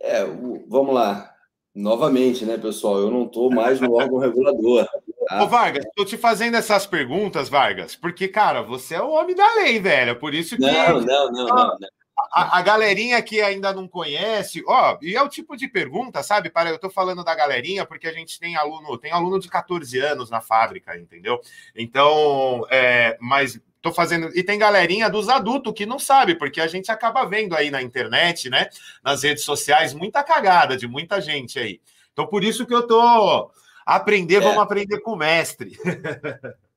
[0.00, 0.24] É,
[0.68, 1.30] vamos lá.
[1.74, 2.98] Novamente, né, pessoal?
[2.98, 4.86] Eu não estou mais no órgão regulador.
[5.28, 5.44] Tá?
[5.44, 9.54] Ô, Vargas, estou te fazendo essas perguntas, Vargas, porque, cara, você é o homem da
[9.54, 10.18] lei, velho.
[10.18, 10.62] Por isso que.
[10.62, 11.46] Não, não, não, não.
[11.46, 11.99] não.
[12.32, 16.50] A, a, galerinha que ainda não conhece, ó, e é o tipo de pergunta, sabe?
[16.50, 19.98] Para eu tô falando da galerinha porque a gente tem aluno, tem aluno de 14
[19.98, 21.40] anos na fábrica, entendeu?
[21.74, 26.66] Então, é, mas tô fazendo e tem galerinha dos adultos que não sabe, porque a
[26.66, 28.68] gente acaba vendo aí na internet, né,
[29.02, 31.80] nas redes sociais, muita cagada de muita gente aí.
[32.12, 33.50] Então, por isso que eu tô
[33.84, 34.40] aprender, é.
[34.40, 35.76] vamos aprender com o mestre.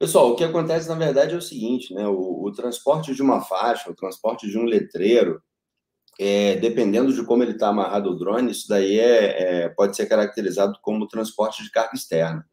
[0.00, 2.08] Pessoal, o que acontece na verdade é o seguinte, né?
[2.08, 5.42] O, o transporte de uma faixa, o transporte de um letreiro,
[6.18, 10.06] é, dependendo de como ele está amarrado ao drone, isso daí é, é, pode ser
[10.06, 12.46] caracterizado como transporte de carga externa.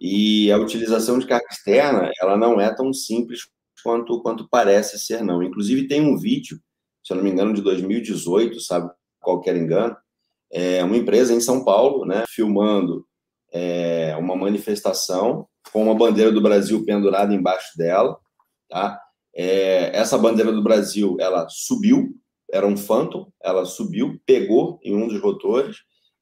[0.00, 3.40] E a utilização de carga externa, ela não é tão simples
[3.84, 5.42] quanto, quanto parece ser, não.
[5.42, 6.58] Inclusive, tem um vídeo,
[7.04, 8.90] se eu não me engano, de 2018, sabe,
[9.20, 9.94] qualquer engano,
[10.50, 13.06] é uma empresa em São Paulo, né, filmando
[13.52, 18.18] é, uma manifestação com uma bandeira do Brasil pendurada embaixo dela,
[18.68, 19.00] tá?
[19.34, 22.14] É, essa bandeira do Brasil, ela subiu,
[22.50, 25.76] era um Phantom, ela subiu, pegou em um dos rotores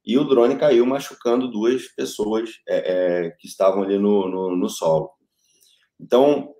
[0.05, 2.76] e o drone caiu machucando duas pessoas é,
[3.26, 5.11] é, que estavam ali no, no, no solo.
[5.99, 6.53] Então,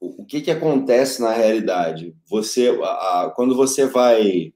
[0.00, 2.14] o, o, que, que acontece na realidade?
[2.28, 4.52] Você, a, a, quando você vai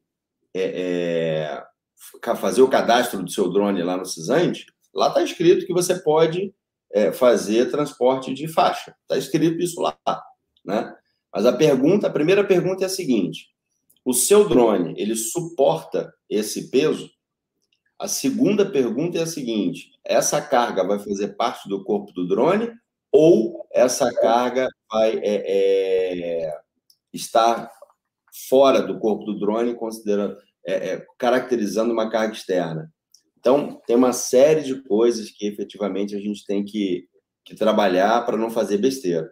[0.53, 1.63] é,
[2.25, 5.95] é, fazer o cadastro do seu drone lá no Cisante, lá está escrito que você
[6.03, 6.53] pode
[6.97, 8.97] é, fazer transporte de faixa.
[9.03, 9.99] Está escrito isso lá,
[10.65, 10.97] né?
[11.31, 13.51] Mas a pergunta, a primeira pergunta é a seguinte:
[14.03, 17.11] o seu drone ele suporta esse peso?
[17.99, 22.73] A segunda pergunta é a seguinte: essa carga vai fazer parte do corpo do drone
[23.13, 25.43] ou essa carga vai é,
[26.45, 26.61] é,
[27.13, 27.71] estar
[28.49, 32.91] fora do corpo do drone, considerando, é, é, caracterizando uma carga externa?
[33.47, 37.07] Então, tem uma série de coisas que efetivamente a gente tem que,
[37.45, 39.31] que trabalhar para não fazer besteira.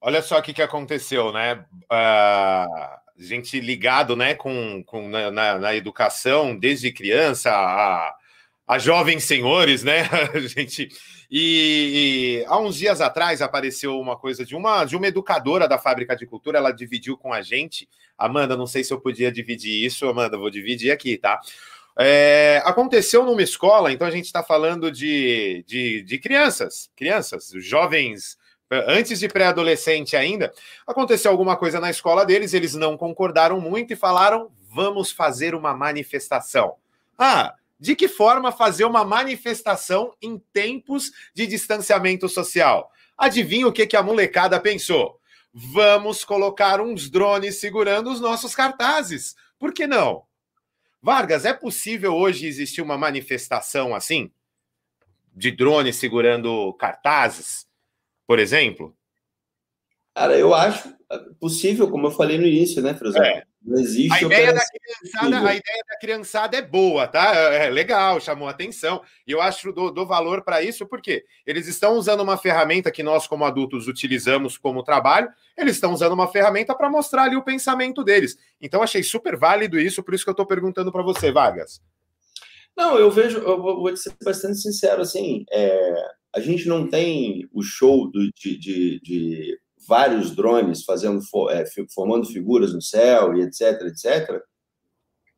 [0.00, 1.64] Olha só o que, que aconteceu, né?
[1.84, 8.12] Uh, gente ligado né, com, com na, na, na educação desde criança, a,
[8.66, 10.02] a jovens senhores, né?
[10.48, 10.88] gente.
[11.30, 15.78] E, e, há uns dias atrás apareceu uma coisa de uma de uma educadora da
[15.78, 17.88] fábrica de cultura, ela dividiu com a gente.
[18.18, 21.40] Amanda, não sei se eu podia dividir isso, Amanda, vou dividir aqui, tá?
[21.98, 28.36] É, aconteceu numa escola, então a gente está falando de, de, de, crianças, crianças, jovens,
[28.70, 30.52] antes de pré-adolescente ainda.
[30.86, 35.74] Aconteceu alguma coisa na escola deles, eles não concordaram muito e falaram: vamos fazer uma
[35.74, 36.74] manifestação.
[37.18, 42.90] Ah, de que forma fazer uma manifestação em tempos de distanciamento social?
[43.16, 45.18] Adivinha o que, que a molecada pensou?
[45.52, 49.34] Vamos colocar uns drones segurando os nossos cartazes.
[49.58, 50.24] Por que não?
[51.06, 54.28] Vargas, é possível hoje existir uma manifestação assim?
[55.32, 57.64] De drone segurando cartazes,
[58.26, 58.92] por exemplo?
[60.12, 60.92] Cara, eu acho
[61.38, 63.22] possível, como eu falei no início, né, Frazão?
[63.22, 63.44] É.
[63.66, 67.34] Não existe a ideia, da criançada, a ideia da criançada é boa, tá?
[67.34, 69.02] É, é legal, chamou atenção.
[69.26, 73.02] E eu acho do, do valor para isso, porque eles estão usando uma ferramenta que
[73.02, 77.42] nós, como adultos, utilizamos como trabalho, eles estão usando uma ferramenta para mostrar ali o
[77.42, 78.38] pensamento deles.
[78.60, 81.82] Então, achei super válido isso, por isso que eu estou perguntando para você, Vargas.
[82.76, 85.94] Não, eu vejo, eu vou ser bastante sincero, assim, é,
[86.32, 91.20] a gente não tem o show do, de, de, de vários drones fazendo
[91.50, 91.64] é,
[91.94, 94.42] formando figuras no céu e etc, etc,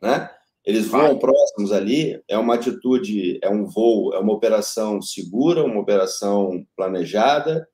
[0.00, 0.30] né?
[0.64, 5.80] Eles voam próximos ali, é uma atitude, é um voo, é uma operação segura, uma
[5.80, 7.66] operação planejada.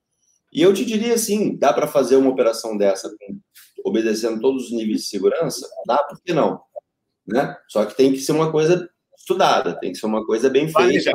[0.53, 3.11] E eu te diria assim, dá para fazer uma operação dessa
[3.83, 5.67] obedecendo todos os níveis de segurança?
[5.85, 6.61] Dá, por que não?
[7.27, 7.57] Né?
[7.67, 11.11] Só que tem que ser uma coisa estudada, tem que ser uma coisa bem feita.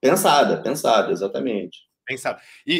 [0.00, 1.78] Pensada, pensada, exatamente.
[2.06, 2.40] Pensado.
[2.66, 2.74] E,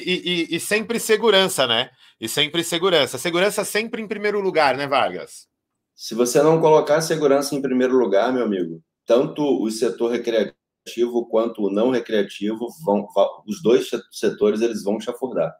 [0.51, 1.91] e, e, sempre segurança, né?
[2.20, 3.18] E sempre segurança.
[3.18, 5.49] Segurança sempre em primeiro lugar, né, Vargas?
[5.95, 11.62] Se você não colocar segurança em primeiro lugar, meu amigo, tanto o setor recreativo quanto
[11.62, 13.07] o não recreativo vão,
[13.47, 15.55] os dois setores eles vão chafurdar.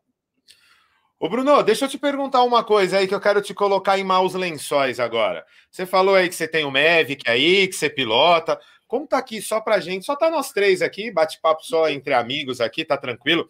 [1.23, 4.03] Ô Bruno, deixa eu te perguntar uma coisa aí que eu quero te colocar em
[4.03, 5.47] maus lençóis agora.
[5.71, 8.59] Você falou aí que você tem o Mavic aí, que você pilota.
[8.93, 12.61] Como tá aqui só pra gente, só tá nós três aqui, bate-papo só entre amigos
[12.61, 13.49] aqui, tá tranquilo.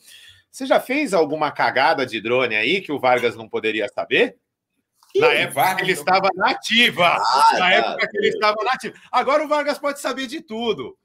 [0.48, 4.36] Você já fez alguma cagada de drone aí que o Vargas não poderia saber?
[5.16, 7.16] Na época que ele estava nativa.
[7.16, 7.72] Ah, na tá.
[7.72, 8.94] época que ele estava nativa.
[9.10, 10.96] Agora o Vargas pode saber de tudo.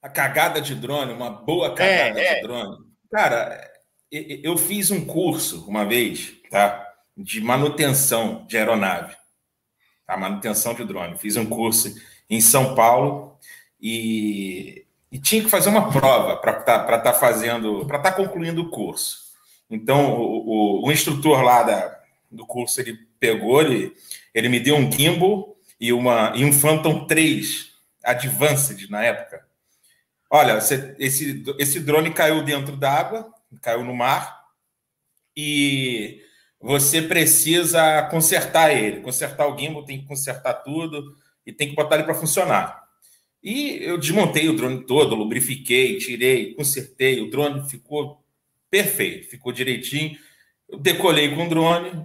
[0.00, 2.42] a cagada de drone, uma boa cagada é, de é.
[2.42, 2.86] drone.
[3.10, 3.68] Cara,
[4.12, 6.86] eu fiz um curso uma vez, tá?
[7.16, 9.16] De manutenção de aeronave,
[10.06, 11.18] a manutenção de drone.
[11.18, 11.92] Fiz um curso
[12.28, 13.36] em São Paulo
[13.80, 18.16] e, e tinha que fazer uma prova para estar tá, tá fazendo, para estar tá
[18.16, 19.28] concluindo o curso.
[19.70, 22.00] Então, o, o, o instrutor lá da,
[22.30, 23.92] do curso, ele pegou, ele,
[24.34, 27.68] ele me deu um gimbal e, uma, e um Phantom 3
[28.04, 29.46] Advanced na época.
[30.30, 34.38] Olha, você, esse, esse drone caiu dentro d'água, caiu no mar,
[35.36, 36.22] e
[36.60, 39.00] você precisa consertar ele.
[39.00, 41.16] Consertar o gimbal, tem que consertar tudo
[41.48, 42.84] e tem que botar ele para funcionar.
[43.42, 47.22] E eu desmontei o drone todo, lubrifiquei, tirei, consertei.
[47.22, 48.22] O drone ficou
[48.70, 50.18] perfeito, ficou direitinho.
[50.68, 52.04] Eu decolei com o drone,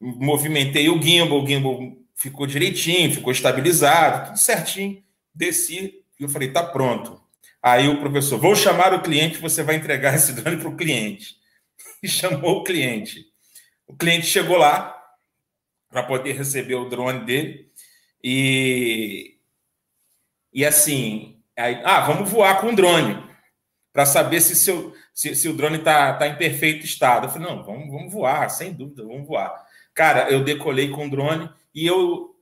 [0.00, 5.02] movimentei o gimbal, o gimbal ficou direitinho, ficou estabilizado, tudo certinho.
[5.34, 7.20] Desci e eu falei, tá pronto.
[7.62, 11.36] Aí o professor, vou chamar o cliente, você vai entregar esse drone para o cliente.
[12.02, 13.26] E chamou o cliente.
[13.86, 14.96] O cliente chegou lá
[15.90, 17.67] para poder receber o drone dele
[18.22, 19.38] e
[20.52, 23.22] e assim, aí, ah, vamos voar com o drone
[23.92, 27.26] para saber se, seu, se, se o drone está tá em perfeito estado.
[27.26, 29.54] Eu falei, não, vamos, vamos voar, sem dúvida, vamos voar.
[29.94, 32.34] Cara, eu decolei com o drone e eu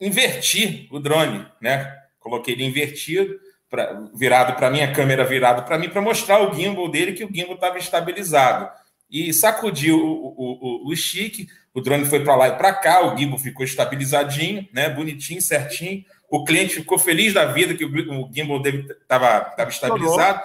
[0.00, 1.96] inverti o drone, né?
[2.18, 3.38] Coloquei ele invertido,
[3.68, 7.24] pra, virado para mim, a câmera virado para mim, para mostrar o gimbal dele que
[7.24, 8.70] o gimbal estava estabilizado.
[9.12, 13.06] E sacudiu o, o, o, o stick, o drone foi para lá e para cá,
[13.06, 14.88] o gimbal ficou estabilizadinho, né?
[14.88, 16.02] Bonitinho, certinho.
[16.30, 20.40] O cliente ficou feliz da vida que o, gimbal estava estabilizado.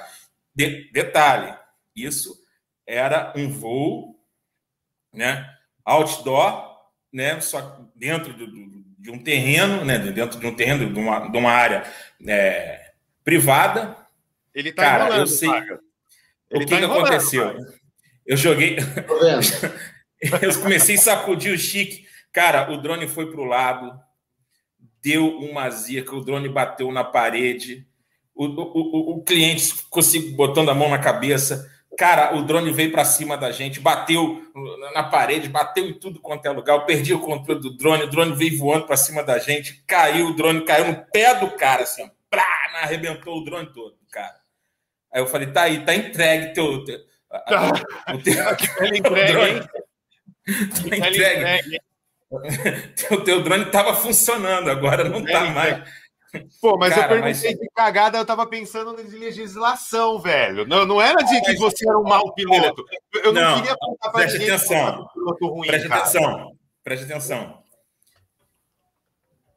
[0.53, 1.55] De, detalhe,
[1.95, 2.37] isso
[2.85, 4.19] era um voo,
[5.13, 5.49] né?
[5.85, 6.77] Outdoor,
[7.13, 7.39] né?
[7.39, 9.97] Só dentro do, do, de um terreno, né?
[9.97, 11.89] Dentro de um terreno, de uma, de uma área
[12.27, 12.91] é,
[13.23, 13.95] privada.
[14.53, 15.47] Ele tá Cara, eu sei.
[15.49, 17.55] o que, tá que aconteceu?
[18.27, 18.77] Eu joguei.
[20.41, 22.05] eu comecei a sacudir o chique.
[22.31, 23.97] Cara, o drone foi para o lado,
[25.01, 27.87] deu uma zica, o drone bateu na parede
[28.37, 30.03] o, o, o cliente ficou
[30.35, 31.69] botando a mão na cabeça.
[31.97, 34.43] Cara, o drone veio para cima da gente, bateu
[34.93, 36.75] na parede, bateu em tudo quanto é lugar.
[36.75, 40.27] Eu perdi o controle do drone, o drone veio voando para cima da gente, caiu,
[40.27, 42.45] o drone caiu no pé do cara, assim, plá,
[42.83, 44.37] arrebentou o drone todo, cara.
[45.11, 46.83] Aí eu falei, tá aí, tá entregue teu.
[46.83, 46.99] teu
[47.29, 47.71] tá.
[48.13, 48.87] O teu, tá
[50.97, 51.79] entregue.
[53.11, 55.83] O teu drone estava funcionando, agora não está mais.
[56.61, 57.59] Pô, mas Cara, eu perguntei mas...
[57.59, 60.67] de cagada, eu tava pensando de legislação, velho.
[60.67, 62.83] Não, não era de que você era um mau piloto.
[63.23, 65.07] Eu não, não queria contar pra preste atenção.
[65.13, 66.01] piloto ruim, preste cara.
[66.01, 66.51] atenção.
[66.83, 67.63] Preste atenção.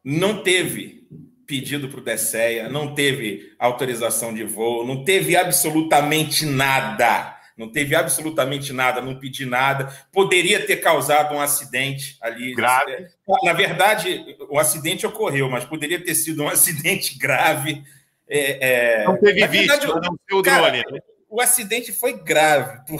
[0.04, 1.08] Não teve
[1.46, 7.94] pedido para o DSEA, não teve autorização de voo, não teve absolutamente nada não teve
[7.94, 9.92] absolutamente nada, não pedi nada.
[10.10, 12.54] Poderia ter causado um acidente ali.
[12.54, 13.06] Grave.
[13.44, 17.84] Na verdade, o acidente ocorreu, mas poderia ter sido um acidente grave.
[18.26, 19.04] É, é...
[19.04, 20.78] Não teve vítima, não o drone.
[20.90, 21.00] Né?
[21.28, 22.96] O acidente foi grave para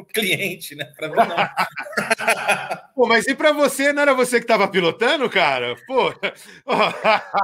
[0.00, 0.84] o cliente, né?
[0.96, 1.36] Para mim, não.
[2.94, 3.92] Pô, mas e para você?
[3.92, 5.76] Não era você que estava pilotando, cara?
[5.86, 6.12] Pô.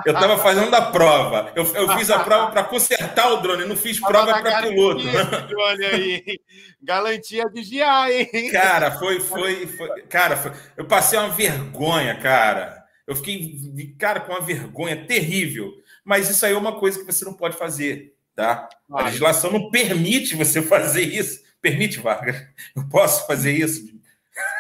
[0.05, 1.53] eu estava fazendo a prova.
[1.55, 5.03] Eu, eu fiz a prova para consertar o drone, não fiz prova para piloto.
[5.49, 6.41] Drone aí.
[6.83, 8.51] Galantia de GI, hein?
[8.53, 10.03] Cara, foi, foi, foi.
[10.03, 10.53] Cara, foi...
[10.77, 12.85] eu passei uma vergonha, cara.
[13.07, 15.73] Eu fiquei, cara, com uma vergonha terrível.
[16.05, 18.69] Mas isso aí é uma coisa que você não pode fazer, tá?
[18.93, 21.46] A legislação não permite você fazer isso.
[21.61, 22.37] Permite, Vargas?
[22.75, 23.95] Eu posso fazer isso?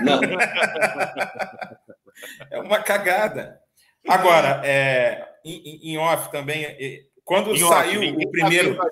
[0.01, 0.20] Não.
[2.51, 3.61] é uma cagada.
[4.09, 8.76] Agora, é, em, em off também, é, quando em saiu off, o tá primeiro.
[8.76, 8.88] Tá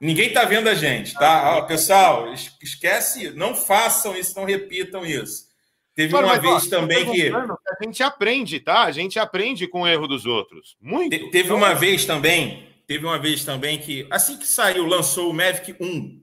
[0.00, 1.62] ninguém está vendo a gente, tá?
[1.62, 2.32] pessoal,
[2.62, 5.52] esquece, não façam isso, não repitam isso.
[5.94, 7.32] Teve Claro, uma vez ó, também que.
[7.32, 8.82] A gente aprende, tá?
[8.82, 10.76] A gente aprende com o erro dos outros.
[10.80, 11.10] Muito.
[11.10, 15.30] Te, teve então, uma vez também, teve uma vez também que, assim que saiu, lançou
[15.30, 16.20] o Mavic 1,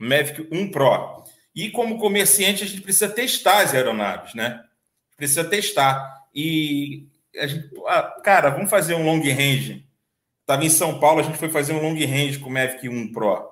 [0.00, 1.24] Mavic 1 Pro.
[1.54, 4.62] E como comerciante, a gente precisa testar as aeronaves, né?
[5.16, 6.24] Precisa testar.
[6.34, 9.86] E a gente, ah, cara, vamos fazer um long range.
[10.40, 13.12] Estava em São Paulo, a gente foi fazer um long range com o Mavic 1
[13.12, 13.48] Pro.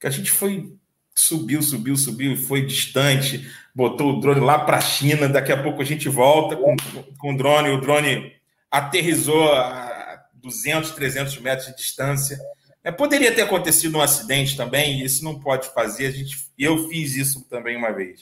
[0.00, 0.74] Que a gente foi,
[1.14, 5.28] subiu, subiu, subiu foi distante, botou o drone lá para a China.
[5.28, 6.74] Daqui a pouco a gente volta com,
[7.18, 7.70] com o drone.
[7.70, 8.32] O drone
[8.70, 12.38] aterrizou a 200, 300 metros de distância.
[12.84, 16.06] É, poderia ter acontecido um acidente também, isso não pode fazer.
[16.06, 18.20] A gente, eu fiz isso também uma vez,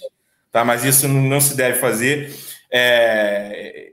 [0.52, 0.64] tá?
[0.64, 2.32] Mas isso não, não se deve fazer.
[2.70, 3.92] É,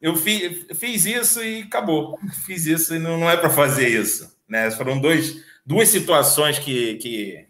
[0.00, 2.18] eu fiz, fiz, isso e acabou.
[2.46, 4.32] Fiz isso e não, não é para fazer isso.
[4.48, 4.70] Né?
[4.70, 7.46] Foram dois, duas situações que, que,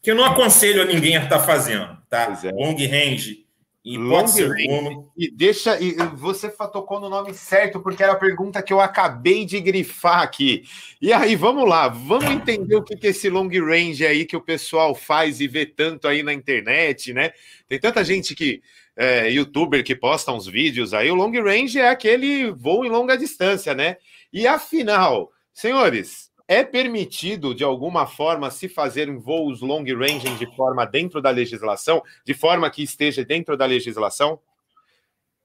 [0.00, 1.98] que eu não aconselho a ninguém a estar fazendo.
[2.08, 2.40] Tá?
[2.42, 2.50] É.
[2.52, 3.45] Long range
[3.86, 4.98] e Long range.
[5.16, 5.80] E deixa.
[5.80, 10.22] E você tocou no nome certo, porque era a pergunta que eu acabei de grifar
[10.22, 10.64] aqui.
[11.00, 14.40] E aí, vamos lá, vamos entender o que é esse long range aí que o
[14.40, 17.30] pessoal faz e vê tanto aí na internet, né?
[17.68, 18.60] Tem tanta gente que.
[18.98, 23.14] É, youtuber que posta uns vídeos aí, o long range é aquele voo em longa
[23.14, 23.98] distância, né?
[24.32, 30.84] E afinal, senhores, é permitido, de alguma forma, se fazer voos long range de forma
[30.84, 34.40] dentro da legislação, de forma que esteja dentro da legislação?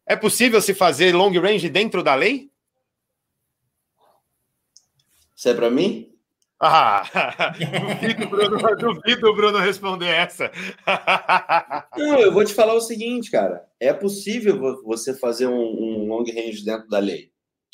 [0.05, 2.51] É possível se fazer long range dentro da lei?
[5.35, 6.11] Isso é para mim?
[6.59, 7.03] Ah,
[7.57, 10.51] duvido, Bruno, duvido, Bruno, responder essa.
[11.97, 13.65] Não, eu vou te falar o seguinte, cara.
[13.79, 17.31] É possível você fazer um, um long range dentro da lei.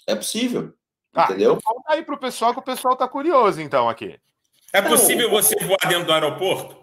[0.08, 0.74] É possível.
[1.14, 1.58] Ah, entendeu?
[1.60, 4.20] Então conta aí pro pessoal que o pessoal tá curioso, então, aqui.
[4.74, 6.78] É possível você voar dentro do aeroporto?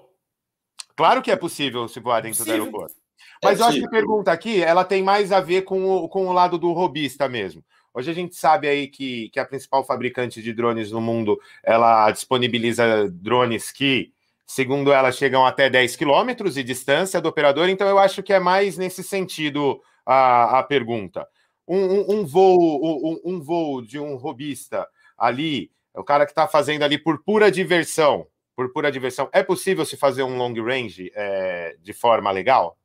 [0.97, 2.59] Claro que é possível se voar dentro possível.
[2.59, 2.95] do aeroporto.
[3.43, 6.09] Mas é eu acho que a pergunta aqui, ela tem mais a ver com o,
[6.09, 7.62] com o lado do robista mesmo.
[7.93, 12.11] Hoje a gente sabe aí que, que a principal fabricante de drones no mundo, ela
[12.11, 14.12] disponibiliza drones que,
[14.47, 18.41] segundo ela, chegam até 10 quilômetros de distância do operador, então eu acho que é
[18.41, 21.29] mais nesse sentido a, a pergunta
[21.67, 24.87] um, um, voo, um, um, voo de um robista
[25.17, 29.85] ali, o cara que está fazendo ali por pura diversão, por pura diversão, é possível
[29.85, 32.79] se fazer um long range é, de forma legal?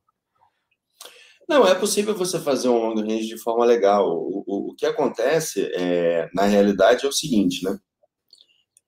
[1.47, 4.07] Não, é possível você fazer um long range de forma legal.
[4.07, 7.77] O, o, o que acontece, é, na realidade, é o seguinte, né?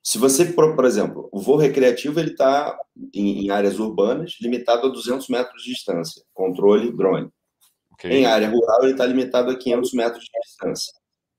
[0.03, 2.75] Se você, por, por exemplo, o voo recreativo ele está
[3.13, 7.29] em, em, áreas urbanas, limitado a 200 metros de distância, controle drone.
[8.01, 8.17] Okay.
[8.17, 10.93] Em área rural, ele está limitado a 500 metros de distância.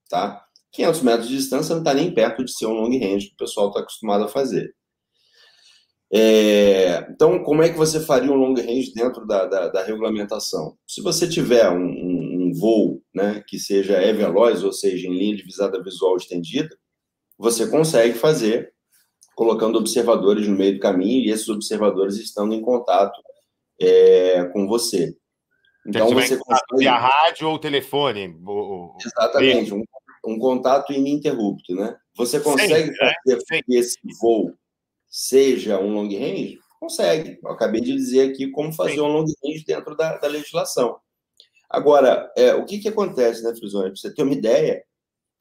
[0.08, 0.44] Tá?
[0.70, 3.36] 500 metros de distância não está nem perto de ser um long range que o
[3.36, 4.72] pessoal está acostumado a fazer.
[6.14, 10.76] É, então, como é que você faria um long range dentro da, da, da regulamentação?
[10.86, 15.36] Se você tiver um, um, um voo né, que seja E-veloz, ou seja, em linha
[15.36, 16.76] de visada visual estendida,
[17.38, 18.72] você consegue fazer
[19.34, 23.18] colocando observadores no meio do caminho e esses observadores estando em contato
[23.80, 25.16] é, com você.
[25.86, 26.78] Então você consegue...
[26.78, 28.36] via rádio ou telefone.
[29.04, 29.82] Exatamente, um,
[30.26, 31.96] um, contato ininterrupto, né?
[32.16, 34.54] Você consegue sim, é, fazer é, que esse voo
[35.08, 36.58] seja um long range?
[36.78, 37.38] Consegue.
[37.42, 39.00] Eu acabei de dizer aqui como fazer sim.
[39.00, 40.98] um long range dentro da, da legislação.
[41.68, 43.90] Agora, é, o que, que acontece, né, Frisone?
[43.90, 44.84] Para você ter uma ideia,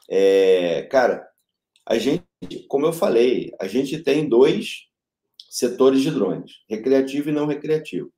[0.09, 1.27] é, cara,
[1.85, 2.23] a gente,
[2.67, 4.87] como eu falei, a gente tem dois
[5.49, 8.11] setores de drones, recreativo e não recreativo.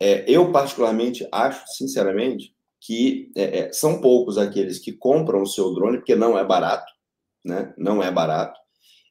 [0.00, 5.74] É, eu, particularmente, acho, sinceramente, que é, é, são poucos aqueles que compram o seu
[5.74, 6.92] drone, porque não é barato,
[7.44, 7.72] né?
[7.78, 8.58] Não é barato.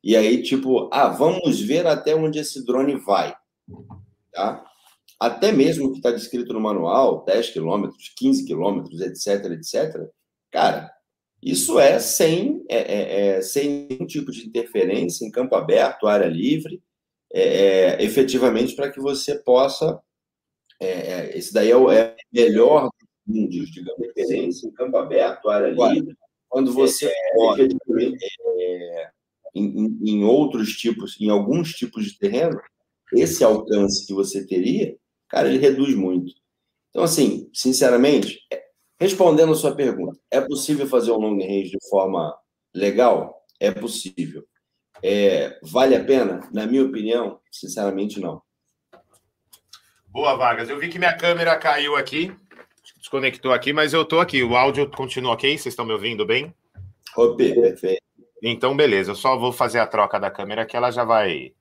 [0.03, 3.35] E aí, tipo, ah, vamos ver até onde esse drone vai,
[4.31, 4.63] tá?
[5.19, 10.09] Até mesmo o que está descrito no manual, 10 quilômetros, 15 quilômetros, etc, etc,
[10.51, 10.91] cara,
[11.41, 16.27] isso é sem, é, é, é, sem nenhum tipo de interferência em campo aberto, área
[16.27, 16.81] livre,
[17.33, 19.99] é, é efetivamente para que você possa
[20.83, 25.49] é, é, esse daí é o é melhor dos mundos, digamos, referência em campo aberto,
[25.49, 26.15] área livre.
[26.49, 27.11] Quando você é,
[28.59, 29.09] é,
[29.55, 32.59] em, em outros tipos, em alguns tipos de terreno,
[33.13, 34.95] esse alcance que você teria,
[35.29, 36.33] cara, ele reduz muito.
[36.89, 38.63] Então, assim, sinceramente, é,
[38.99, 42.37] respondendo a sua pergunta, é possível fazer um long range de forma
[42.73, 43.43] legal?
[43.59, 44.45] É possível.
[45.01, 46.47] É, vale a pena?
[46.53, 48.41] Na minha opinião, sinceramente, não.
[50.13, 50.69] Boa, Vargas.
[50.69, 52.31] Eu vi que minha câmera caiu aqui,
[52.99, 54.43] desconectou aqui, mas eu tô aqui.
[54.43, 55.49] O áudio continua ok?
[55.57, 56.53] Vocês estão me ouvindo bem?
[57.17, 58.03] Ok, perfeito.
[58.39, 59.09] Então, beleza.
[59.09, 61.53] Eu só vou fazer a troca da câmera que ela já vai,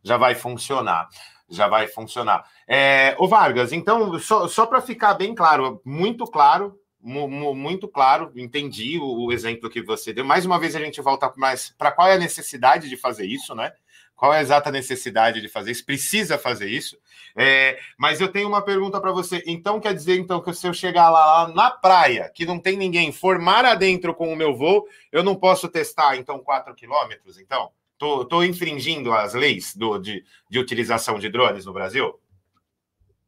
[0.00, 1.08] já vai funcionar.
[1.50, 2.44] Já vai funcionar.
[2.68, 8.96] É, o Vargas, então, só, só para ficar bem claro, muito claro, muito claro, entendi
[8.96, 10.24] o, o, exemplo que você deu.
[10.24, 13.56] Mais uma vez a gente volta mais para qual é a necessidade de fazer isso,
[13.56, 13.72] né?
[14.18, 15.86] Qual é a exata necessidade de fazer isso?
[15.86, 16.98] Precisa fazer isso?
[17.36, 19.44] É, mas eu tenho uma pergunta para você.
[19.46, 22.76] Então quer dizer então que se eu chegar lá, lá, na praia, que não tem
[22.76, 27.38] ninguém, formar adentro com o meu voo, eu não posso testar então 4 quilômetros?
[27.38, 32.18] Então, tô, tô infringindo as leis do, de, de utilização de drones no Brasil?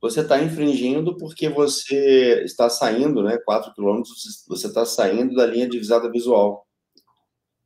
[0.00, 3.38] Você está infringindo porque você está saindo, né?
[3.38, 6.66] 4 quilômetros, você está saindo da linha de visada visual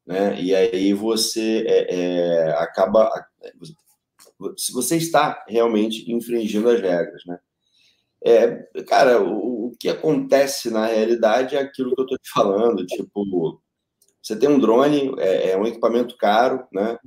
[0.07, 0.41] né?
[0.41, 3.11] E aí você é, é, acaba.
[4.57, 7.39] Se você está realmente infringindo as regras, né?
[8.27, 12.87] É, cara, o, o, que acontece na realidade é aquilo que eu estou te falando,
[12.87, 13.61] tipo,
[14.23, 16.99] você tem um drone, é, é um equipamento caro, né?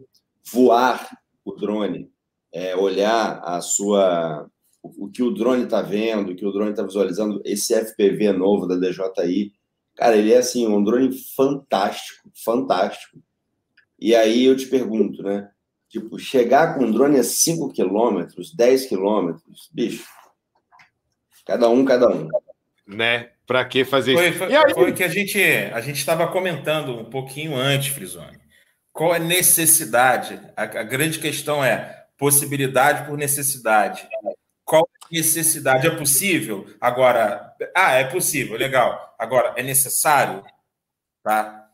[0.51, 1.09] Voar
[1.43, 2.11] o drone,
[2.53, 4.47] é, olhar a sua
[4.83, 8.67] o que o drone está vendo, o que o drone está visualizando, esse FPV novo
[8.67, 9.51] da DJI,
[9.97, 13.17] cara, ele é assim, um drone fantástico, fantástico.
[13.99, 15.49] E aí eu te pergunto, né?
[15.89, 20.05] Tipo, chegar com um drone a 5 quilômetros, 10 quilômetros, bicho,
[21.45, 22.27] cada um, cada um.
[22.85, 23.31] Né?
[23.45, 24.37] Para que fazer foi, isso?
[24.37, 24.73] Foi, aí...
[24.73, 28.37] foi que a gente a gente estava comentando um pouquinho antes, Frisoni.
[28.91, 30.39] Qual é a necessidade?
[30.55, 34.07] A, a grande questão é possibilidade por necessidade.
[35.12, 35.88] Necessidade?
[35.88, 36.68] É possível?
[36.80, 39.16] Agora, ah, é possível, legal.
[39.18, 40.43] Agora, é necessário?
[41.24, 41.68] Tá?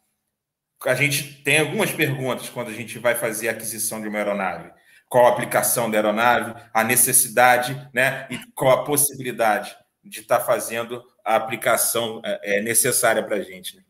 [0.85, 4.71] A gente tem algumas perguntas quando a gente vai fazer a aquisição de uma aeronave.
[5.07, 8.27] Qual a aplicação da aeronave, a necessidade, né?
[8.29, 13.41] E qual a possibilidade de estar tá fazendo a aplicação é, é necessária para a
[13.41, 13.77] gente.
[13.77, 13.83] Né?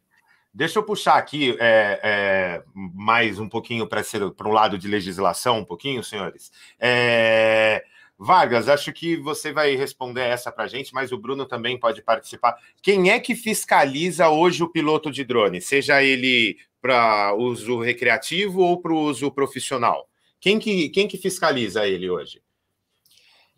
[0.53, 4.03] Deixa eu puxar aqui é, é, mais um pouquinho para
[4.47, 6.51] um lado de legislação, um pouquinho, senhores.
[6.79, 7.83] É,
[8.17, 12.01] Vargas, acho que você vai responder essa para a gente, mas o Bruno também pode
[12.01, 12.55] participar.
[12.81, 18.81] Quem é que fiscaliza hoje o piloto de drone, seja ele para uso recreativo ou
[18.81, 20.07] para uso profissional?
[20.39, 22.41] Quem que, quem que fiscaliza ele hoje?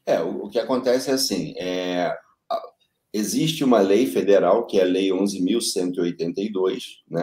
[0.06, 2.16] É, o, o que acontece é assim, é,
[3.16, 7.22] existe uma lei federal, que é a Lei 11.182, né,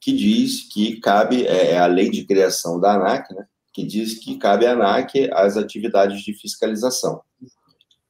[0.00, 3.44] que diz que cabe, é, é a lei de criação da ANAC, né,
[3.74, 7.20] que diz que cabe à ANAC as atividades de fiscalização.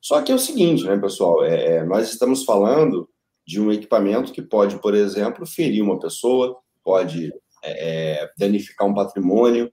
[0.00, 3.08] Só que é o seguinte, né, pessoal, é, é, nós estamos falando
[3.46, 8.94] de um equipamento que pode, por exemplo, ferir uma pessoa, pode é, é danificar um
[8.94, 9.72] patrimônio,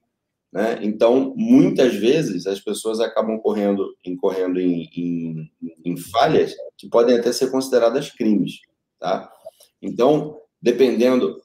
[0.52, 0.78] né?
[0.82, 5.50] Então, muitas vezes, as pessoas acabam correndo, incorrendo em, em,
[5.82, 8.60] em falhas que podem até ser consideradas crimes.
[9.00, 9.32] Tá?
[9.80, 11.40] Então, dependendo,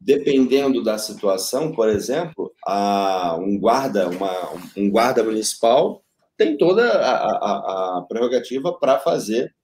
[0.00, 6.02] dependendo da situação, por exemplo, a, um guarda, uma, um guarda municipal
[6.36, 9.54] tem toda a, a, a prerrogativa para fazer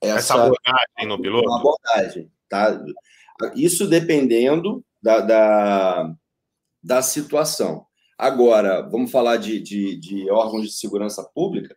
[0.00, 1.52] essa, essa, abordagem no piloto.
[1.52, 2.80] Abordagem, tá?
[3.54, 6.14] Isso dependendo da, da,
[6.82, 7.86] da situação.
[8.16, 11.76] Agora, vamos falar de, de, de órgãos de segurança pública?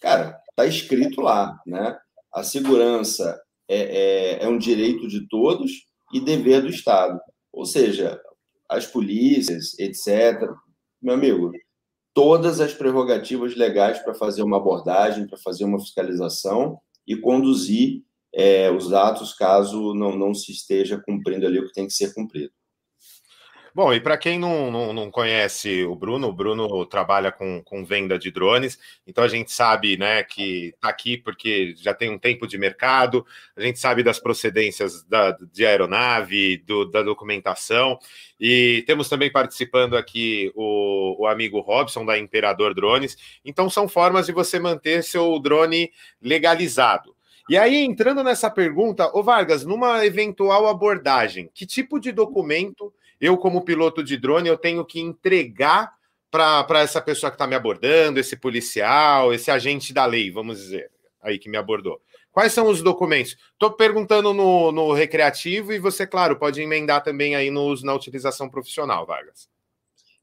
[0.00, 1.98] Cara, está escrito lá, né?
[2.32, 7.20] A segurança é, é, é um direito de todos e dever do Estado.
[7.52, 8.20] Ou seja,
[8.68, 10.48] as polícias, etc.
[11.02, 11.52] Meu amigo,
[12.14, 18.02] todas as prerrogativas legais para fazer uma abordagem, para fazer uma fiscalização e conduzir
[18.32, 22.14] é, os atos caso não, não se esteja cumprindo ali o que tem que ser
[22.14, 22.52] cumprido.
[23.72, 27.84] Bom, e para quem não, não, não, conhece o Bruno, o Bruno trabalha com, com
[27.84, 32.18] venda de drones, então a gente sabe né, que está aqui porque já tem um
[32.18, 33.24] tempo de mercado,
[33.56, 37.96] a gente sabe das procedências da, de aeronave, do, da documentação,
[38.40, 44.26] e temos também participando aqui o, o amigo Robson, da Imperador Drones, então são formas
[44.26, 47.14] de você manter seu drone legalizado.
[47.48, 53.36] E aí, entrando nessa pergunta, ô Vargas, numa eventual abordagem, que tipo de documento eu,
[53.36, 55.92] como piloto de drone, eu tenho que entregar
[56.30, 60.90] para essa pessoa que está me abordando, esse policial, esse agente da lei, vamos dizer,
[61.20, 62.00] aí que me abordou.
[62.32, 63.36] Quais são os documentos?
[63.52, 67.92] Estou perguntando no, no, recreativo e você, claro, pode emendar também aí no uso na
[67.92, 69.48] utilização profissional, Vargas.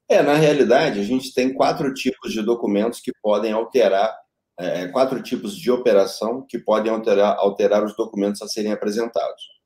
[0.08, 4.16] É, na realidade, a gente tem quatro tipos de documentos que podem alterar,
[4.58, 9.57] é, quatro tipos de operação que podem alterar, alterar os documentos a serem apresentados.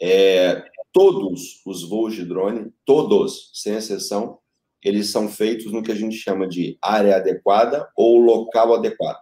[0.00, 4.38] É, todos os voos de drone, todos, sem exceção,
[4.82, 9.20] eles são feitos no que a gente chama de área adequada ou local adequado.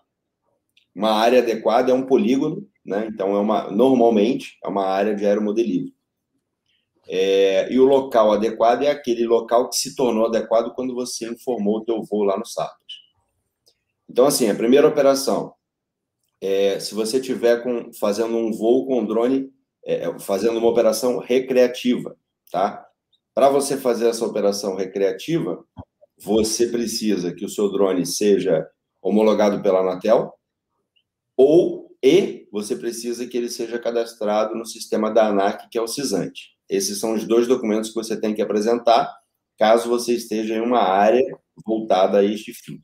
[0.94, 3.08] Uma área adequada é um polígono, né?
[3.12, 5.92] Então é uma normalmente é uma área de aeromodelismo.
[7.08, 11.78] É, e o local adequado é aquele local que se tornou adequado quando você informou
[11.78, 12.98] o teu voo lá no SAPES.
[14.08, 15.54] Então assim, a primeira operação
[16.40, 19.50] é, se você tiver com, fazendo um voo com drone
[19.88, 22.14] é, é, fazendo uma operação recreativa,
[22.52, 22.86] tá?
[23.34, 25.64] Para você fazer essa operação recreativa,
[26.18, 28.68] você precisa que o seu drone seja
[29.00, 30.34] homologado pela Anatel
[31.34, 35.88] ou e você precisa que ele seja cadastrado no sistema da ANAC, que é o
[35.88, 36.50] CISANTE.
[36.68, 39.10] Esses são os dois documentos que você tem que apresentar
[39.56, 41.24] caso você esteja em uma área
[41.66, 42.78] voltada a este fim.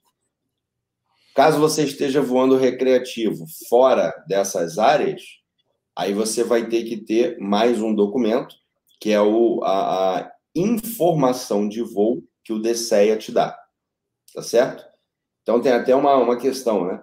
[1.35, 5.44] Caso você esteja voando recreativo fora dessas áreas,
[5.97, 8.57] aí você vai ter que ter mais um documento,
[9.01, 13.59] que é o, a, a informação de voo que o DSEA te dá.
[14.35, 14.85] Tá certo?
[15.43, 17.03] Então tem até uma, uma questão, né?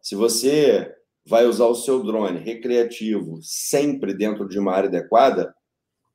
[0.00, 0.94] Se você
[1.26, 5.54] vai usar o seu drone recreativo sempre dentro de uma área adequada,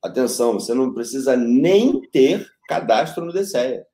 [0.02, 3.86] atenção, você não precisa nem ter cadastro no DCEA.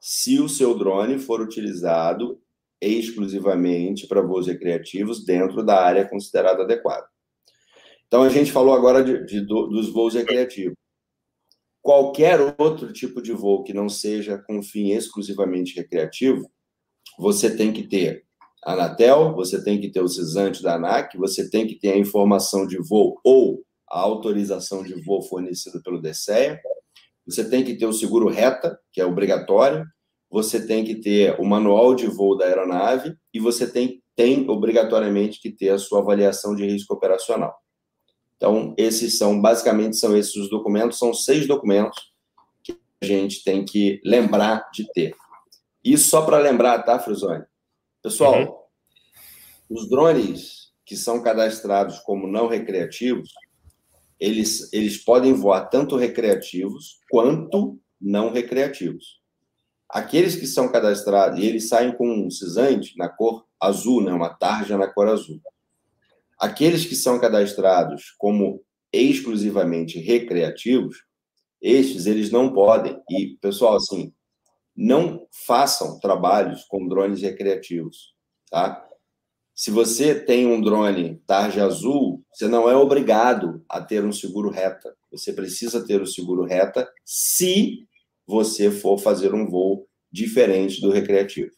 [0.00, 2.40] Se o seu drone for utilizado
[2.80, 7.06] exclusivamente para voos recreativos dentro da área considerada adequada.
[8.10, 10.74] Então, a gente falou agora de, de, dos voos recreativos.
[11.80, 16.50] Qualquer outro tipo de voo que não seja com fim exclusivamente recreativo,
[17.16, 18.24] você tem que ter
[18.64, 21.96] a Anatel, você tem que ter o cisante da ANAC, você tem que ter a
[21.96, 26.60] informação de voo ou a autorização de voo fornecida pelo DCEA,
[27.24, 29.86] você tem que ter o seguro reta, que é obrigatório,
[30.28, 35.40] você tem que ter o manual de voo da aeronave e você tem, tem obrigatoriamente
[35.40, 37.59] que ter a sua avaliação de risco operacional.
[38.40, 42.10] Então, esses são, basicamente, são esses os documentos, são seis documentos
[42.62, 45.14] que a gente tem que lembrar de ter.
[45.84, 47.44] Isso só para lembrar, tá, Frisoni?
[48.02, 48.40] Pessoal,
[49.68, 49.76] uhum.
[49.76, 53.30] os drones que são cadastrados como não recreativos,
[54.18, 59.20] eles, eles podem voar tanto recreativos quanto não recreativos.
[59.86, 64.32] Aqueles que são cadastrados e eles saem com um cisante na cor azul, né, uma
[64.32, 65.42] tarja na cor azul.
[66.40, 71.04] Aqueles que são cadastrados como exclusivamente recreativos,
[71.60, 72.98] estes eles não podem.
[73.10, 74.12] E, pessoal, assim,
[74.74, 78.14] não façam trabalhos com drones recreativos,
[78.50, 78.86] tá?
[79.54, 84.48] Se você tem um drone tarja azul, você não é obrigado a ter um seguro
[84.48, 84.96] reta.
[85.12, 87.86] Você precisa ter o seguro reta se
[88.26, 91.50] você for fazer um voo diferente do recreativo.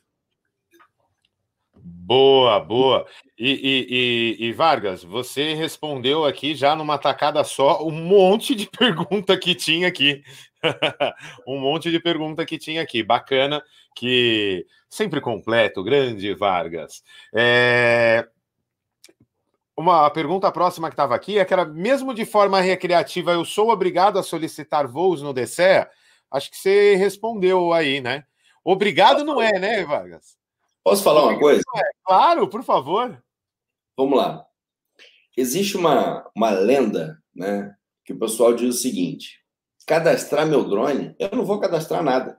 [1.76, 3.06] Boa, boa.
[3.44, 9.36] E, e, e, Vargas, você respondeu aqui já numa tacada só um monte de pergunta
[9.36, 10.22] que tinha aqui.
[11.44, 13.02] um monte de pergunta que tinha aqui.
[13.02, 13.60] Bacana,
[13.96, 17.02] que sempre completo, grande Vargas.
[17.34, 18.28] É...
[19.76, 23.70] Uma pergunta próxima que estava aqui é que era, mesmo de forma recreativa, eu sou
[23.70, 25.88] obrigado a solicitar voos no DCE?
[26.30, 28.22] Acho que você respondeu aí, né?
[28.64, 30.36] Obrigado não é, né, Vargas?
[30.84, 31.60] Posso falar uma coisa?
[31.76, 31.82] É.
[32.04, 33.20] Claro, por favor.
[33.96, 34.44] Vamos lá.
[35.36, 37.74] Existe uma, uma lenda, né,
[38.04, 39.40] que o pessoal diz o seguinte:
[39.86, 42.38] cadastrar meu drone, eu não vou cadastrar nada.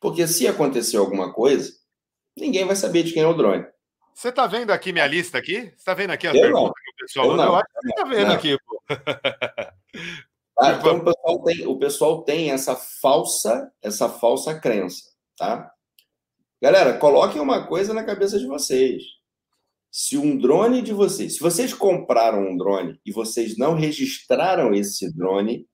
[0.00, 1.72] Porque se acontecer alguma coisa,
[2.36, 3.66] ninguém vai saber de quem é o drone.
[4.14, 5.60] Você está vendo aqui minha lista aqui?
[5.60, 7.88] Você está vendo aqui a pergunta que o pessoal eu, não, eu acho que você
[7.88, 8.34] está vendo não.
[8.34, 8.82] aqui, pô.
[10.58, 15.02] Ah, então o pessoal, tem, o pessoal tem essa falsa, essa falsa crença,
[15.36, 15.70] tá?
[16.62, 19.02] Galera, coloquem uma coisa na cabeça de vocês.
[19.98, 25.10] Se um drone de vocês, se vocês compraram um drone e vocês não registraram esse
[25.10, 25.66] drone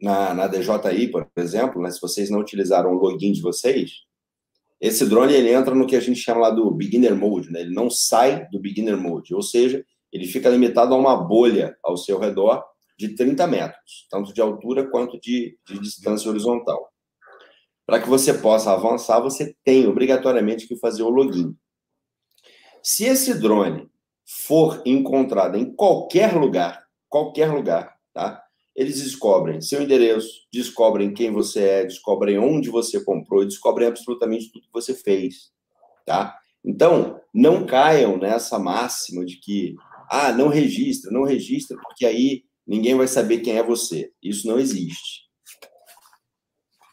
[0.00, 3.90] na, na DJI, por exemplo, né, se vocês não utilizaram o login de vocês,
[4.80, 7.60] esse drone ele entra no que a gente chama lá do beginner mode, né?
[7.60, 11.98] Ele não sai do beginner mode, ou seja, ele fica limitado a uma bolha ao
[11.98, 12.64] seu redor
[12.98, 16.88] de 30 metros, tanto de altura quanto de, de distância horizontal.
[17.84, 21.54] Para que você possa avançar, você tem obrigatoriamente que fazer o login.
[22.82, 23.90] Se esse drone
[24.24, 28.42] for encontrado em qualquer lugar, qualquer lugar, tá?
[28.74, 34.66] Eles descobrem seu endereço, descobrem quem você é, descobrem onde você comprou, descobrem absolutamente tudo
[34.66, 35.52] que você fez,
[36.06, 36.38] tá?
[36.64, 39.74] Então, não caiam nessa máxima de que,
[40.08, 44.12] ah, não registra, não registra, porque aí ninguém vai saber quem é você.
[44.22, 45.28] Isso não existe.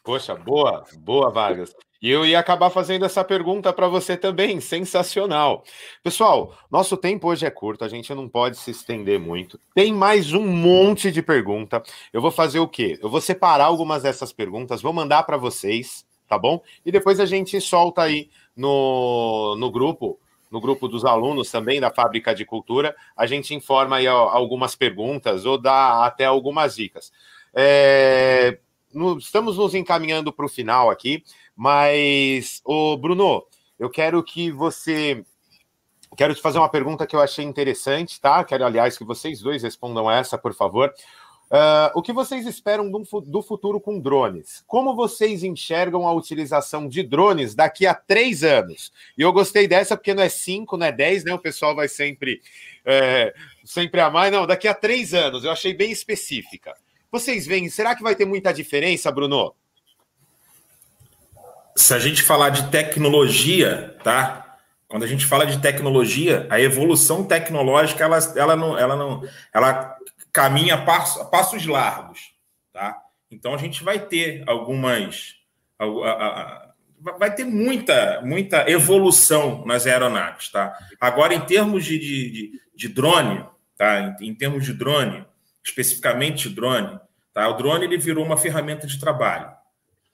[0.02, 1.74] Poxa, boa, boa, Vargas.
[2.00, 5.64] E eu ia acabar fazendo essa pergunta para você também, sensacional.
[6.02, 9.58] Pessoal, nosso tempo hoje é curto, a gente não pode se estender muito.
[9.74, 11.82] Tem mais um monte de pergunta.
[12.12, 12.98] Eu vou fazer o quê?
[13.02, 16.62] Eu vou separar algumas dessas perguntas, vou mandar para vocês, tá bom?
[16.86, 20.20] E depois a gente solta aí no, no grupo
[20.50, 25.44] no grupo dos alunos também da Fábrica de Cultura, a gente informa aí algumas perguntas
[25.44, 27.12] ou dá até algumas dicas.
[27.54, 28.58] É,
[28.92, 31.22] no, estamos nos encaminhando para o final aqui,
[31.56, 33.44] mas, o Bruno,
[33.78, 35.24] eu quero que você.
[36.16, 38.42] Quero te fazer uma pergunta que eu achei interessante, tá?
[38.42, 40.92] Quero, aliás, que vocês dois respondam essa, por favor.
[41.50, 44.62] Uh, o que vocês esperam do, do, futuro com drones?
[44.66, 48.92] Como vocês enxergam a utilização de drones daqui a três anos?
[49.16, 51.32] E eu gostei dessa porque não é cinco, não é dez, né?
[51.32, 52.42] O pessoal vai sempre,
[52.84, 53.34] é,
[53.64, 54.30] sempre mais.
[54.30, 55.42] Não, daqui a três anos.
[55.42, 56.74] Eu achei bem específica.
[57.10, 59.54] Vocês veem, será que vai ter muita diferença, Bruno?
[61.76, 64.48] Se a gente falar de tecnologia, tá?
[64.88, 69.96] Quando a gente fala de tecnologia, a evolução tecnológica ela, ela não, ela não, ela
[70.32, 72.32] caminha passo, passos largos,
[72.72, 72.98] tá?
[73.30, 75.34] Então a gente vai ter algumas,
[75.78, 76.72] a, a, a,
[77.18, 80.74] vai ter muita, muita evolução nas aeronaves, tá?
[80.98, 83.44] Agora em termos de, de, de, de drone,
[83.76, 84.16] tá?
[84.20, 85.26] Em, em, termos de drone,
[85.64, 86.98] especificamente drone,
[87.38, 87.48] Tá?
[87.48, 89.48] O drone ele virou uma ferramenta de trabalho,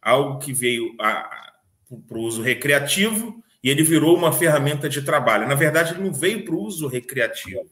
[0.02, 5.48] algo que veio para o uso recreativo e ele virou uma ferramenta de trabalho.
[5.48, 7.64] Na verdade, ele não veio para o uso recreativo,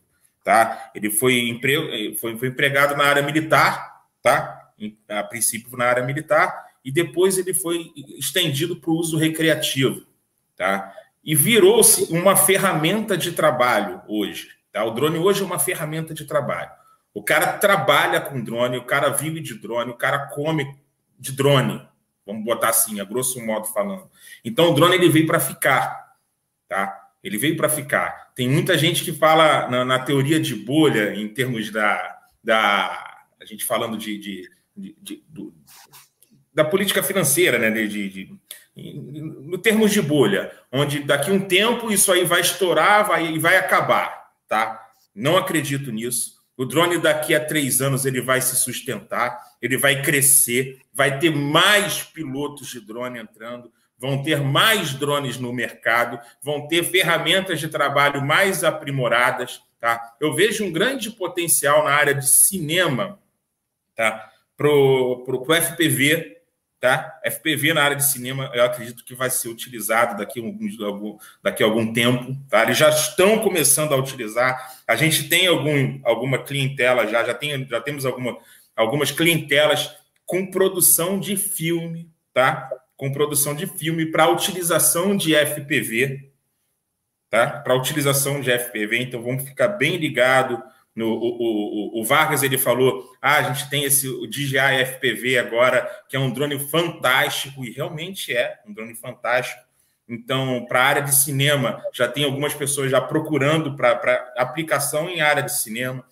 [0.42, 0.90] tá?
[0.94, 2.16] Ele foi, empre...
[2.16, 4.70] foi, foi empregado na área militar, tá?
[5.06, 10.06] A princípio na área militar e depois ele foi estendido para o uso recreativo,
[10.56, 10.94] tá?
[11.22, 14.48] E virou-se uma ferramenta de trabalho hoje.
[14.72, 14.82] Tá?
[14.82, 16.70] O drone hoje é uma ferramenta de trabalho.
[17.14, 20.76] O cara trabalha com drone, o cara vive de drone, o cara come
[21.18, 21.86] de drone.
[22.24, 24.08] Vamos botar assim, a grosso modo falando.
[24.44, 26.14] Então o drone ele veio para ficar,
[26.68, 27.10] tá?
[27.22, 28.32] Ele veio para ficar.
[28.34, 33.44] Tem muita gente que fala na, na, teoria de bolha, em termos da, da a
[33.44, 35.54] gente falando de, de, de, de do,
[36.54, 37.70] da política financeira, né?
[37.70, 38.38] De,
[38.74, 43.56] no termos de bolha, onde daqui um tempo isso aí vai estourar vai, e vai
[43.58, 44.80] acabar, tá?
[45.14, 46.41] Não acredito nisso.
[46.62, 51.34] O drone daqui a três anos ele vai se sustentar, ele vai crescer, vai ter
[51.34, 57.66] mais pilotos de drone entrando, vão ter mais drones no mercado, vão ter ferramentas de
[57.66, 60.14] trabalho mais aprimoradas, tá?
[60.20, 63.18] Eu vejo um grande potencial na área de cinema,
[63.96, 64.30] tá?
[64.56, 66.41] Pro, pro, pro FPV,
[66.82, 67.20] tá?
[67.24, 71.62] FPV na área de cinema, eu acredito que vai ser utilizado daqui a algum, daqui
[71.62, 72.64] a algum tempo, tá?
[72.64, 74.82] Eles já estão começando a utilizar.
[74.84, 78.36] A gente tem algum, alguma clientela já, já, tem, já temos alguma,
[78.74, 79.94] algumas clientelas
[80.26, 82.68] com produção de filme, tá?
[82.96, 86.32] Com produção de filme para utilização de FPV,
[87.30, 87.60] tá?
[87.60, 90.60] Para utilização de FPV, então vamos ficar bem ligado
[90.94, 95.38] no, o, o, o, Vargas ele falou: ah, a gente tem esse o DJI FPV
[95.38, 99.60] agora, que é um drone fantástico, e realmente é um drone fantástico.
[100.06, 105.22] Então, para a área de cinema, já tem algumas pessoas já procurando para aplicação em
[105.22, 106.04] área de cinema.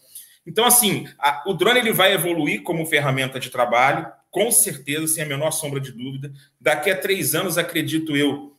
[0.46, 5.24] Então, assim, a, o drone ele vai evoluir como ferramenta de trabalho, com certeza, sem
[5.24, 6.32] a menor sombra de dúvida.
[6.58, 8.56] Daqui a três anos, acredito eu,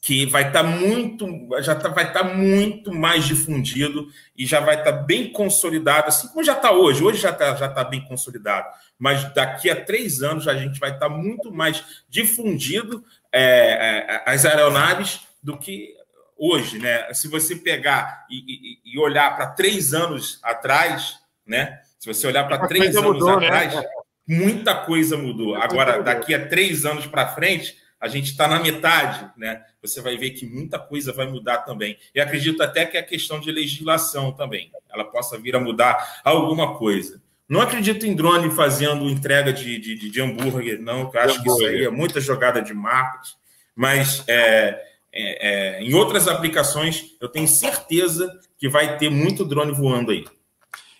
[0.00, 1.26] que vai estar tá muito,
[1.60, 6.08] já tá, vai estar tá muito mais difundido e já vai estar tá bem consolidado,
[6.08, 7.04] assim como já está hoje.
[7.04, 8.66] Hoje já está já tá bem consolidado,
[8.98, 14.22] mas daqui a três anos a gente vai estar tá muito mais difundido é, é,
[14.24, 15.94] as aeronaves do que
[16.36, 17.12] hoje, né?
[17.12, 21.78] Se você pegar e, e, e olhar para três anos atrás, né?
[21.98, 23.46] Se você olhar para três anos mudou, né?
[23.46, 23.84] atrás, né?
[24.26, 25.54] muita coisa mudou.
[25.56, 29.62] Agora, daqui a três anos para frente a gente está na metade, né?
[29.82, 31.98] Você vai ver que muita coisa vai mudar também.
[32.14, 36.78] E acredito até que a questão de legislação também, ela possa vir a mudar alguma
[36.78, 37.20] coisa.
[37.46, 41.66] Não acredito em drone fazendo entrega de, de, de hambúrguer, não, eu acho que isso
[41.66, 43.34] aí é muita jogada de marketing,
[43.74, 44.80] mas é,
[45.12, 50.24] é, é, em outras aplicações eu tenho certeza que vai ter muito drone voando aí.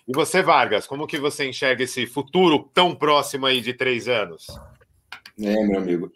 [0.05, 4.47] E você, Vargas, como que você enxerga esse futuro tão próximo aí de três anos?
[5.39, 6.11] É, meu amigo.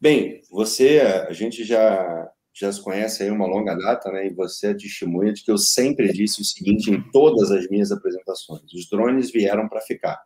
[0.00, 2.30] Bem, você, a gente já
[2.60, 4.26] já se conhece aí uma longa data, né?
[4.26, 7.92] E você é testemunha de que eu sempre disse o seguinte em todas as minhas
[7.92, 10.20] apresentações: os drones vieram para ficar,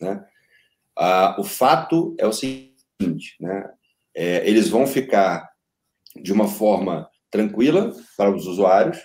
[0.00, 0.24] né?
[0.96, 3.70] Ah, o fato é o seguinte, né?
[4.14, 5.48] É, eles vão ficar
[6.16, 8.98] de uma forma tranquila para os usuários,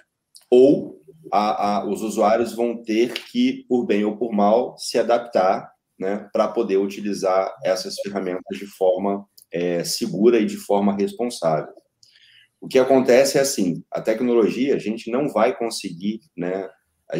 [0.50, 1.02] ou
[1.32, 6.30] a, a, os usuários vão ter que, por bem ou por mal, se adaptar, né?
[6.34, 11.74] Para poder utilizar essas ferramentas de forma é, segura e de forma responsável.
[12.60, 16.70] O que acontece é assim, a tecnologia a gente não vai conseguir, né?
[17.10, 17.18] A,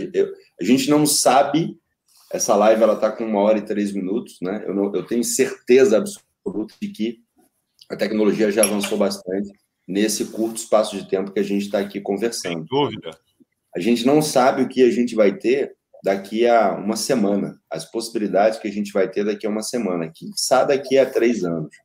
[0.60, 1.78] a gente não sabe.
[2.32, 4.64] Essa live ela está com uma hora e três minutos, né?
[4.66, 7.20] Eu, não, eu tenho certeza absoluta de que
[7.90, 9.52] a tecnologia já avançou bastante
[9.88, 12.54] nesse curto espaço de tempo que a gente está aqui conversando.
[12.54, 13.12] Sem dúvida.
[13.76, 17.90] A gente não sabe o que a gente vai ter daqui a uma semana, as
[17.90, 21.44] possibilidades que a gente vai ter daqui a uma semana, que sabe daqui a três
[21.44, 21.76] anos.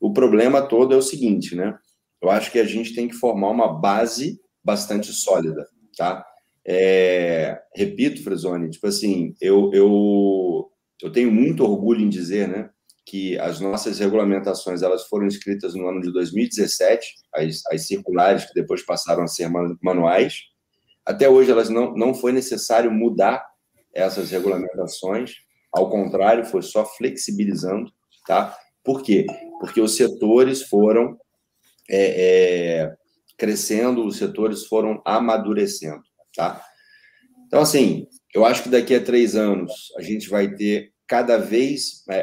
[0.00, 1.76] O problema todo é o seguinte, né?
[2.22, 5.66] Eu acho que a gente tem que formar uma base bastante sólida,
[5.96, 6.24] tá?
[6.66, 10.70] É, repito, Fresoni, tipo assim, eu, eu,
[11.00, 12.70] eu tenho muito orgulho em dizer, né,
[13.04, 18.54] que as nossas regulamentações elas foram escritas no ano de 2017, as, as circulares que
[18.54, 19.48] depois passaram a ser
[19.80, 20.40] manuais.
[21.04, 23.46] Até hoje elas não, não foi necessário mudar
[23.94, 25.34] essas regulamentações,
[25.72, 27.92] ao contrário, foi só flexibilizando,
[28.26, 28.56] tá?
[28.82, 29.26] Por quê?
[29.60, 31.16] Porque os setores foram
[31.88, 32.96] é, é,
[33.36, 36.02] crescendo, os setores foram amadurecendo,
[36.34, 36.62] tá?
[37.46, 42.02] Então, assim, eu acho que daqui a três anos a gente vai ter cada vez
[42.10, 42.16] é,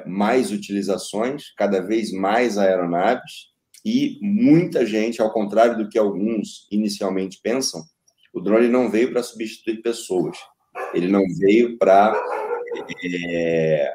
[0.00, 3.52] é mais utilizações, cada vez mais aeronaves
[3.84, 7.82] e muita gente, ao contrário do que alguns inicialmente pensam,
[8.32, 10.38] o drone não veio para substituir pessoas,
[10.94, 12.14] ele não veio para
[13.04, 13.94] é,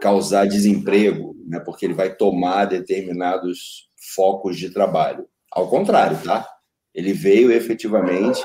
[0.00, 1.60] causar desemprego, né?
[1.60, 5.26] Porque ele vai tomar determinados focos de trabalho.
[5.50, 6.46] Ao contrário, tá?
[6.94, 8.40] Ele veio efetivamente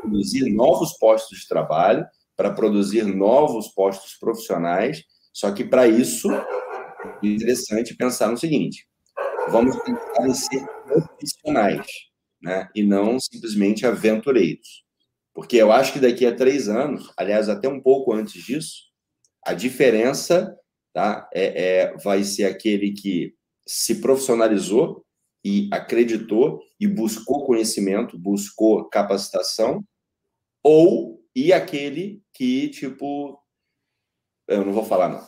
[0.00, 2.06] produzir novos postos de trabalho,
[2.40, 5.04] para produzir novos postos profissionais.
[5.30, 8.88] Só que para isso é interessante pensar no seguinte:
[9.50, 11.86] vamos tentar em ser profissionais,
[12.40, 12.66] né?
[12.74, 14.86] E não simplesmente aventureiros.
[15.34, 18.84] Porque eu acho que daqui a três anos, aliás, até um pouco antes disso,
[19.44, 20.56] a diferença
[20.92, 23.34] tá, é, é, vai ser aquele que
[23.66, 25.04] se profissionalizou
[25.44, 29.84] e acreditou e buscou conhecimento, buscou capacitação,
[30.62, 33.40] ou e aquele que, tipo,
[34.48, 35.26] eu não vou falar, não.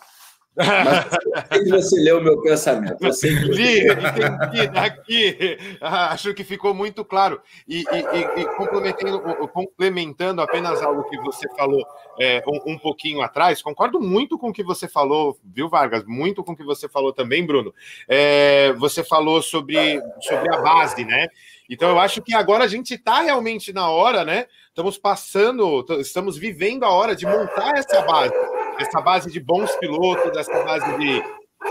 [0.54, 2.98] Mas você leu o meu pensamento.
[3.00, 5.58] Você Vi, entendi daqui.
[5.80, 7.40] Acho que ficou muito claro.
[7.66, 11.82] E, e, e complementando, complementando, apenas algo que você falou
[12.20, 16.04] é, um, um, pouquinho atrás, concordo muito com o que você falou, viu, Vargas?
[16.04, 17.74] Muito com o que você falou também, Bruno.
[18.06, 21.28] É, você falou sobre, sobre a base, né?
[21.70, 24.46] Então eu acho que agora a gente está realmente na hora, né?
[24.68, 28.34] Estamos passando, estamos vivendo a hora de montar essa base
[28.82, 31.22] essa base de bons pilotos, essa base de,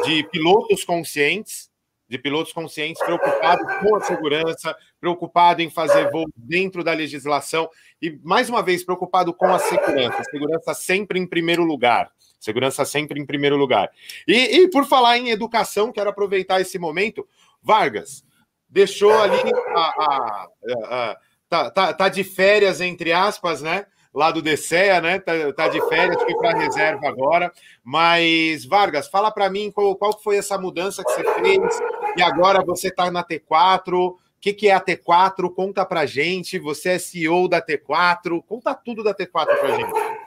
[0.06, 1.70] de pilotos conscientes,
[2.08, 7.70] de pilotos conscientes preocupados com a segurança, preocupado em fazer voo dentro da legislação
[8.02, 10.24] e, mais uma vez, preocupado com a segurança.
[10.30, 12.12] Segurança sempre em primeiro lugar.
[12.40, 13.90] Segurança sempre em primeiro lugar.
[14.28, 17.28] E, e por falar em educação, quero aproveitar esse momento.
[17.62, 18.26] Vargas,
[18.68, 19.40] deixou ali
[19.76, 23.86] a, a, a, a tá, tá, tá de férias, entre aspas, né?
[24.14, 25.20] Lá do DCEA, né?
[25.20, 27.52] Tá, tá de férias, foi para reserva agora.
[27.84, 31.80] Mas, Vargas, fala para mim qual, qual foi essa mudança que você fez
[32.18, 33.94] e agora você está na T4.
[33.94, 35.54] O que, que é a T4?
[35.54, 36.60] Conta para gente.
[36.60, 38.44] Você é CEO da T4.
[38.48, 40.22] Conta tudo da T4 para gente.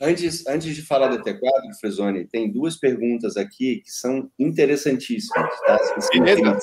[0.00, 1.40] Antes, antes de falar da T4,
[1.80, 5.60] Fresoni, tem duas perguntas aqui que são interessantíssimas.
[5.60, 5.78] Tá?
[6.12, 6.58] Beleza?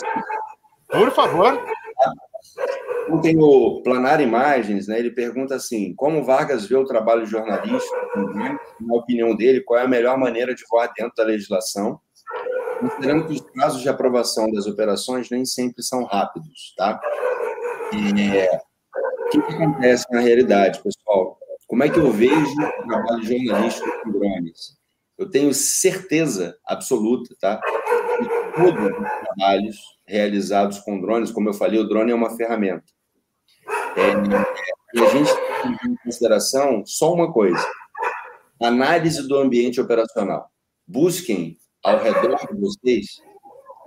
[0.90, 1.62] Por favor.
[3.18, 3.22] Tá?
[3.22, 7.96] tem o Planar Imagens, né, ele pergunta assim: como Vargas vê o trabalho jornalístico?
[8.80, 12.00] Na opinião dele, qual é a melhor maneira de voar dentro da legislação?
[12.80, 17.00] Considerando que os prazos de aprovação das operações nem sempre são rápidos, tá?
[18.34, 18.60] É,
[19.26, 21.38] o que, que acontece na realidade, pessoal?
[21.68, 24.78] Como é que eu vejo o trabalho jornalístico com drones?
[25.18, 27.62] Eu tenho certeza absoluta, tá?
[27.62, 32.84] Que todos os trabalhos realizados com drones, como eu falei, o drone é uma ferramenta.
[33.98, 35.32] É, a gente
[35.62, 37.66] tem em consideração só uma coisa:
[38.62, 40.50] análise do ambiente operacional.
[40.88, 43.22] Busquem ao redor de vocês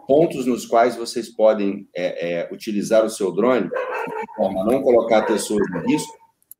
[0.07, 4.83] pontos nos quais vocês podem é, é, utilizar o seu drone de forma a não
[4.83, 6.13] colocar pessoas em risco,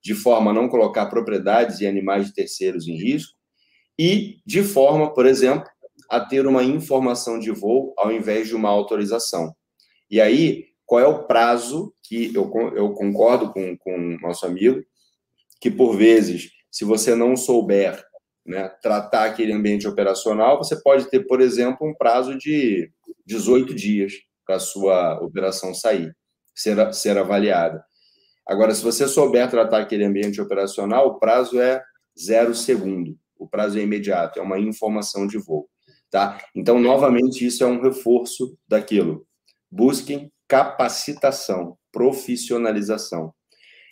[0.03, 3.33] de forma a não colocar propriedades e animais de terceiros em risco,
[3.99, 5.69] e de forma, por exemplo,
[6.11, 9.55] a ter uma informação de voo ao invés de uma autorização.
[10.11, 14.83] E aí, qual é o prazo que eu, eu concordo com, com o nosso amigo,
[15.61, 18.05] que por vezes, se você não souber
[18.47, 22.91] né, tratar aquele ambiente operacional, você pode ter, por exemplo, um prazo de
[23.27, 24.13] 18 dias
[24.47, 26.15] para a sua operação sair,
[26.55, 27.83] ser, ser avaliada.
[28.47, 31.83] Agora, se você souber tratar aquele ambiente operacional, o prazo é
[32.19, 33.19] zero segundo.
[33.39, 35.67] O prazo é imediato, é uma informação de voo.
[36.11, 36.39] Tá?
[36.55, 39.27] Então, novamente, isso é um reforço daquilo.
[39.71, 43.35] Busquem capacitação, profissionalização.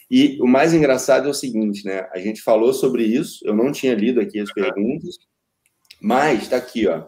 [0.08, 2.08] E o mais engraçado é o seguinte, né?
[2.14, 5.16] A gente falou sobre isso, eu não tinha lido aqui as perguntas,
[6.00, 7.04] mas está aqui, ó,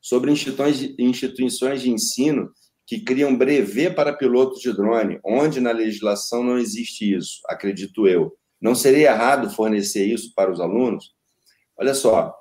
[0.00, 2.50] sobre instituições de, ensino
[2.86, 8.32] que criam brevet para pilotos de drone, onde na legislação não existe isso, acredito eu.
[8.58, 11.12] Não seria errado fornecer isso para os alunos?
[11.76, 12.34] Olha só,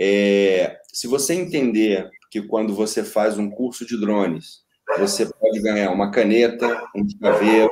[0.00, 4.64] é, se você entender que quando você faz um curso de drones,
[4.98, 7.70] você pode ganhar uma caneta, um chaveiro,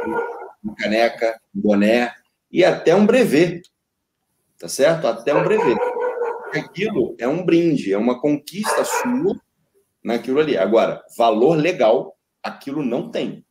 [0.63, 2.13] uma caneca, um boné
[2.51, 3.63] e até um brevet,
[4.59, 5.07] tá certo?
[5.07, 5.79] Até um brevet.
[6.55, 9.41] Aquilo é um brinde, é uma conquista sua
[10.03, 10.57] naquilo ali.
[10.57, 13.45] Agora, valor legal, aquilo não tem.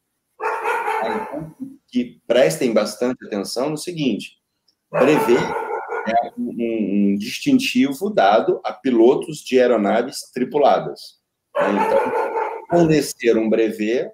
[1.00, 1.56] Então,
[1.88, 4.38] que prestem bastante atenção no seguinte:
[4.90, 5.44] brevet
[6.08, 11.22] é um, um, distintivo dado a pilotos de aeronaves tripuladas.
[11.56, 12.33] Então,
[12.70, 14.12] fornecer um brevet,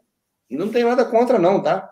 [0.49, 1.89] não tem nada contra, não, tá?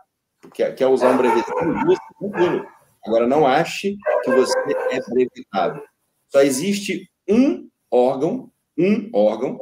[0.53, 2.67] Quer, quer usar um brevet tranquilo.
[3.05, 4.57] Agora, não ache que você
[4.91, 5.81] é brevetado.
[6.27, 9.57] Só existe um órgão, um órgão,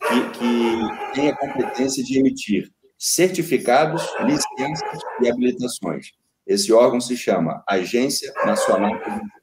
[0.00, 6.12] que, que tem a competência de emitir certificados, licenças e habilitações.
[6.46, 9.41] Esse órgão se chama Agência Nacional de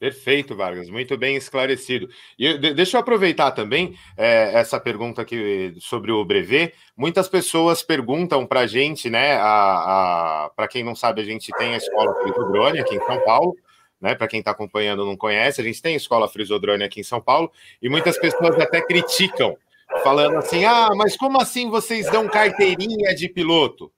[0.00, 2.08] Perfeito, Vargas, muito bem esclarecido.
[2.38, 6.72] E deixa eu aproveitar também é, essa pergunta aqui sobre o brevet.
[6.96, 9.36] Muitas pessoas perguntam para a gente, né?
[9.36, 13.54] Para quem não sabe, a gente tem a escola Frisodrone aqui em São Paulo,
[14.00, 14.14] né?
[14.14, 17.20] Para quem está acompanhando não conhece, a gente tem a escola Frisodrone aqui em São
[17.20, 17.52] Paulo,
[17.82, 19.54] e muitas pessoas até criticam,
[20.02, 23.92] falando assim: ah, mas como assim vocês dão carteirinha de piloto?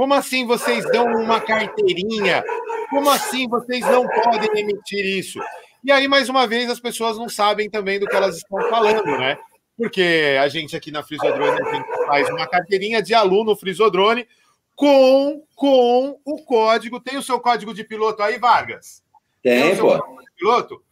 [0.00, 2.42] Como assim vocês dão uma carteirinha
[2.88, 5.38] como assim vocês não podem emitir isso?
[5.84, 9.04] E aí, mais uma vez, as pessoas não sabem também do que elas estão falando,
[9.04, 9.36] né?
[9.76, 11.60] Porque a gente aqui na Frisodrone
[12.06, 14.26] faz uma carteirinha de aluno Frisodrone
[14.74, 16.98] com, com o código.
[16.98, 19.02] Tem o seu código de piloto aí, Vargas?
[19.42, 20.02] Tem, tem pô.
[20.34, 20.82] piloto?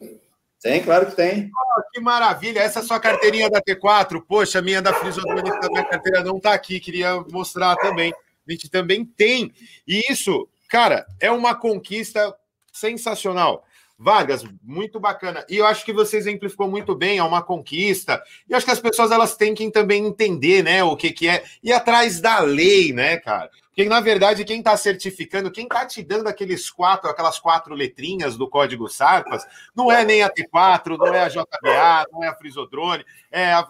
[0.60, 1.50] Tem, claro que tem.
[1.50, 2.60] Oh, que maravilha!
[2.60, 4.22] Essa é a sua carteirinha da T4.
[4.28, 6.78] Poxa, a minha da Frisodrone, minha carteira não está aqui.
[6.78, 8.12] Queria mostrar também.
[8.48, 9.52] Gente também tem.
[9.86, 12.34] E isso Cara, é uma conquista
[12.70, 13.64] sensacional.
[13.98, 15.44] Vargas, muito bacana.
[15.48, 18.22] E eu acho que você exemplificou muito bem, é uma conquista.
[18.48, 21.42] E acho que as pessoas elas têm que também entender, né, o que, que é
[21.64, 23.50] ir atrás da lei, né, cara?
[23.68, 28.36] Porque na verdade quem está certificando, quem está te dando aqueles quatro, aquelas quatro letrinhas
[28.36, 29.44] do código Sarpas,
[29.74, 33.66] não é nem a T4, não é a JBA, não é a Frisodrone, é, a,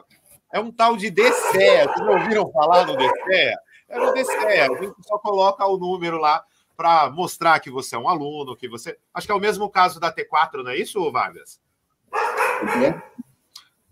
[0.53, 1.87] é um tal de DCEA.
[1.87, 3.57] Vocês ouviram falar no DCEA?
[3.89, 6.45] É o DCEA, a gente só coloca o número lá
[6.77, 8.97] para mostrar que você é um aluno, que você.
[9.13, 11.61] Acho que é o mesmo caso da T4, não é isso, Vargas?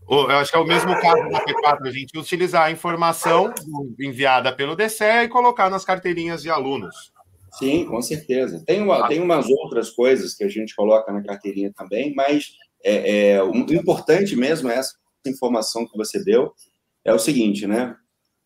[0.08, 3.52] Eu acho que é o mesmo caso da T4, a gente utilizar a informação
[3.98, 7.12] enviada pelo DCE e colocar nas carteirinhas de alunos.
[7.58, 8.62] Sim, com certeza.
[8.64, 12.52] Tem, uma, tem umas outras coisas que a gente coloca na carteirinha também, mas
[12.84, 14.94] é, é, o importante mesmo é essa
[15.26, 16.52] informação que você deu
[17.04, 17.96] é o seguinte, né?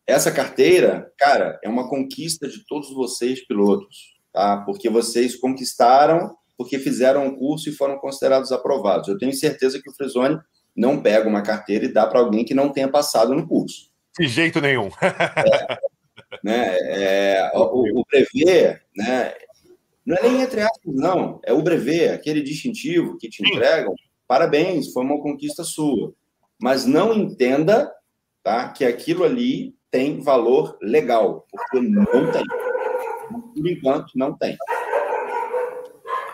[0.07, 4.57] Essa carteira, cara, é uma conquista de todos vocês, pilotos tá?
[4.57, 9.07] Porque vocês conquistaram, porque fizeram um curso e foram considerados aprovados.
[9.07, 10.39] Eu tenho certeza que o Frisone
[10.75, 13.89] não pega uma carteira e dá para alguém que não tenha passado no curso.
[14.17, 14.89] De jeito nenhum.
[15.01, 15.79] é,
[16.43, 19.33] né, é, o, o brevet, né,
[20.05, 21.39] não é nem entre aspas, não.
[21.43, 23.93] É o brevet, aquele distintivo que te entregam.
[24.27, 26.13] Parabéns, foi uma conquista sua.
[26.59, 27.91] Mas não entenda
[28.43, 32.43] tá, que aquilo ali tem valor legal, porque não tem.
[33.53, 34.57] Por enquanto, não tem.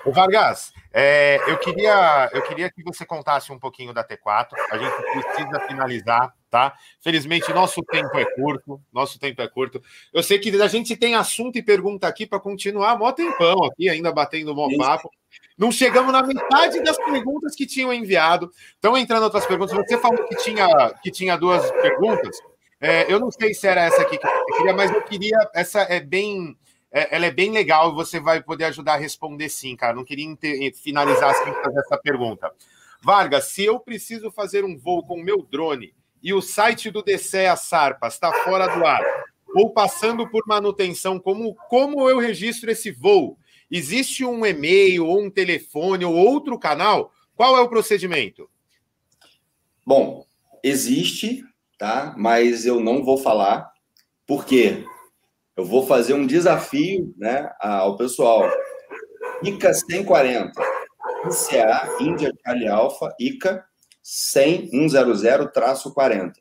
[0.05, 4.47] O Vargas, é, eu, queria, eu queria que você contasse um pouquinho da T4.
[4.71, 6.73] A gente precisa finalizar, tá?
[7.01, 8.81] Felizmente, nosso tempo é curto.
[8.93, 9.81] Nosso tempo é curto.
[10.13, 13.89] Eu sei que a gente tem assunto e pergunta aqui para continuar mó tempão aqui,
[13.89, 15.09] ainda batendo bom papo.
[15.57, 18.49] Não chegamos na metade das perguntas que tinham enviado.
[18.75, 19.75] Estão entrando outras perguntas.
[19.75, 20.67] Você falou que tinha,
[21.03, 22.37] que tinha duas perguntas.
[22.79, 25.37] É, eu não sei se era essa aqui que eu queria, mas eu queria.
[25.53, 26.55] Essa é bem
[26.91, 29.93] é, ela é bem legal e você vai poder ajudar a responder sim, cara.
[29.93, 30.35] Não queria
[30.73, 32.51] finalizar sem fazer essa pergunta.
[33.01, 35.93] Vargas, se eu preciso fazer um voo com o meu drone
[36.23, 39.03] e o site do DCEA Sarpa está fora do ar
[39.53, 43.37] ou passando por manutenção, como, como eu registro esse voo?
[43.69, 47.11] Existe um e-mail ou um telefone ou outro canal?
[47.35, 48.49] Qual é o procedimento?
[49.85, 50.25] Bom,
[50.63, 51.43] existe,
[51.77, 52.15] tá?
[52.17, 53.69] Mas eu não vou falar.
[54.25, 54.85] Por quê?
[55.57, 58.47] eu vou fazer um desafio né, ao pessoal.
[59.43, 60.51] ICA 140,
[61.25, 63.65] ICA, Índia Charlie Alpha, ICA
[64.05, 66.33] 100-100-40.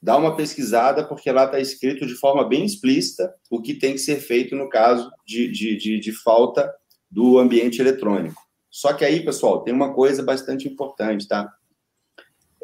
[0.00, 3.98] Dá uma pesquisada, porque lá está escrito de forma bem explícita o que tem que
[3.98, 6.72] ser feito no caso de, de, de, de falta
[7.10, 8.40] do ambiente eletrônico.
[8.70, 11.52] Só que aí, pessoal, tem uma coisa bastante importante, tá?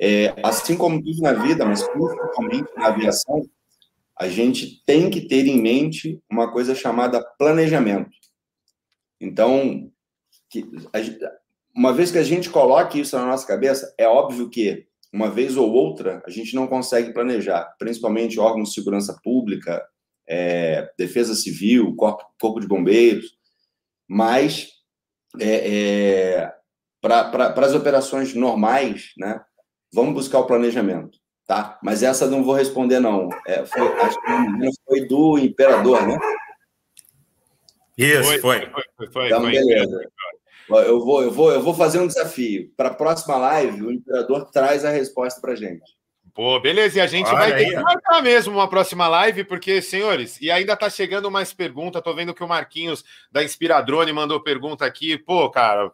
[0.04, 3.40] É, assim como tudo na vida, mas principalmente na aviação,
[4.18, 8.10] a gente tem que ter em mente uma coisa chamada planejamento.
[9.20, 9.92] Então,
[10.50, 10.68] que,
[11.72, 15.56] uma vez que a gente coloque isso na nossa cabeça, é óbvio que uma vez
[15.56, 19.86] ou outra a gente não consegue planejar, principalmente órgãos de segurança pública,
[20.28, 23.36] é, defesa civil, corpo, corpo de bombeiros,
[24.08, 24.68] mas
[25.40, 26.54] é, é,
[27.00, 29.40] para as operações normais, né,
[29.92, 31.78] vamos buscar o planejamento tá?
[31.82, 33.28] Mas essa não vou responder, não.
[33.46, 36.18] É, foi, acho que foi do Imperador, né?
[37.98, 38.66] Isso, foi.
[38.70, 40.10] Foi, foi, foi, então, beleza.
[40.70, 42.72] Eu vou, eu, vou, eu vou fazer um desafio.
[42.76, 45.84] Para a próxima live, o Imperador traz a resposta para gente.
[46.34, 49.82] Pô, beleza, e a gente Olha vai ter que marcar mesmo uma próxima live, porque,
[49.82, 52.00] senhores, e ainda tá chegando mais pergunta.
[52.00, 55.18] Tô vendo que o Marquinhos da Inspiradrone mandou pergunta aqui.
[55.18, 55.92] Pô, cara,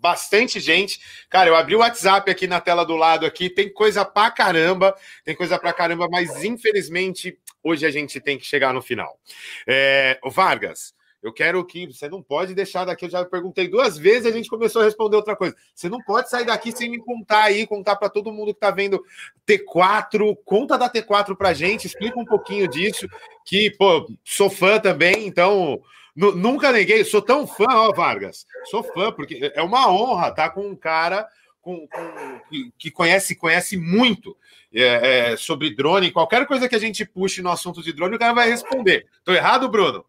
[0.00, 1.00] bastante gente.
[1.30, 4.94] Cara, eu abri o WhatsApp aqui na tela do lado aqui, tem coisa pra caramba,
[5.24, 9.18] tem coisa pra caramba, mas infelizmente hoje a gente tem que chegar no final.
[9.66, 13.04] É, Vargas, Eu quero que você não pode deixar daqui.
[13.04, 15.54] Eu já perguntei duas vezes, a gente começou a responder outra coisa.
[15.72, 18.72] Você não pode sair daqui sem me contar aí, contar para todo mundo que está
[18.72, 19.00] vendo
[19.46, 20.36] T4.
[20.44, 23.06] Conta da T4 para gente, explica um pouquinho disso.
[23.46, 25.80] Que, pô, sou fã também, então
[26.16, 27.04] nunca neguei.
[27.04, 28.44] Sou tão fã, ó, Vargas.
[28.64, 31.28] Sou fã, porque é uma honra estar tá com um cara
[31.62, 32.40] com, com,
[32.76, 34.36] que, conhece, conhece muito
[34.74, 36.10] é, é, sobre drone.
[36.10, 39.06] Qualquer coisa que a gente puxe no assunto de drone, o cara vai responder.
[39.24, 40.04] Tô errado, Bruno?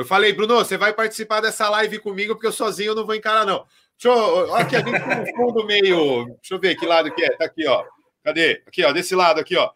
[0.00, 3.44] Eu falei, Bruno, você vai participar dessa live comigo, porque eu sozinho não vou encarar,
[3.44, 3.66] não.
[4.02, 4.54] Deixa eu.
[4.54, 6.24] Aqui, a gente um fundo meio.
[6.24, 7.36] Deixa eu ver que lado que é.
[7.36, 7.84] Tá aqui, ó.
[8.24, 8.62] Cadê?
[8.66, 9.70] Aqui, ó, desse lado aqui, ó.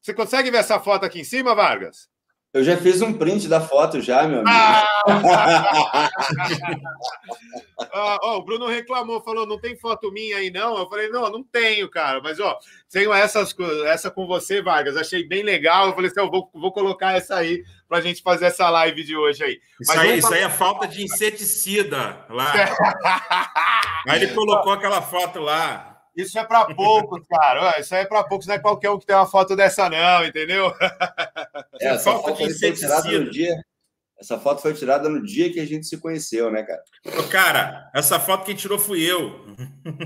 [0.00, 2.08] Você consegue ver essa foto aqui em cima, Vargas?
[2.52, 4.50] Eu já fiz um print da foto já, meu amigo.
[4.50, 4.84] Ah!
[7.92, 10.78] ah, ó, o Bruno reclamou, falou, não tem foto minha aí, não?
[10.78, 12.20] Eu falei, não, não tenho, cara.
[12.22, 12.58] Mas, ó,
[12.90, 13.54] tenho essas,
[13.86, 14.96] essa com você, Vargas.
[14.96, 15.88] Achei bem legal.
[15.88, 19.02] Eu falei assim, eu vou, vou colocar essa aí para a gente fazer essa live
[19.02, 19.60] de hoje aí.
[19.80, 22.52] Isso, aí, isso aí é falta de inseticida lá.
[24.06, 25.98] aí ele colocou aquela foto lá.
[26.14, 27.78] Isso é para poucos, cara.
[27.80, 30.24] Isso aí é para poucos, não é qualquer um que tem uma foto dessa, não,
[30.24, 30.74] entendeu?
[31.80, 33.56] É, essa foto foi tirada no dia.
[34.20, 36.82] Essa foto foi tirada no dia que a gente se conheceu, né, cara?
[37.30, 39.46] Cara, essa foto quem tirou fui eu.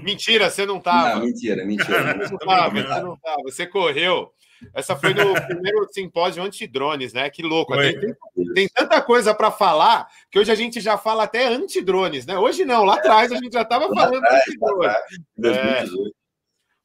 [0.03, 1.15] Mentira, você não tava.
[1.15, 2.19] Não, mentira, mentira.
[2.29, 3.43] Você não tava, você não tava.
[3.45, 4.31] Você correu.
[4.75, 7.29] Essa foi no primeiro simpósio anti-drones, né?
[7.31, 7.75] Que louco.
[7.77, 8.17] Tem,
[8.55, 12.39] tem, tanta coisa para falar que hoje a gente já fala até anti-drones, né?
[12.39, 14.97] Hoje não, lá atrás a gente já estava falando anti-drones.
[15.45, 15.85] É.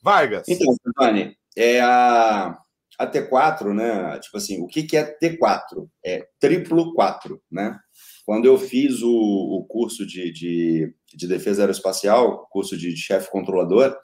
[0.02, 0.48] Vargas.
[0.48, 2.58] Então, Giovanni, é a,
[2.98, 4.20] a T4, né?
[4.20, 5.88] Tipo assim, o que, que é T4?
[6.06, 7.78] É triplo 4, né?
[8.26, 13.98] Quando eu fiz o, o curso de, de, de defesa aeroespacial, curso de chefe controlador,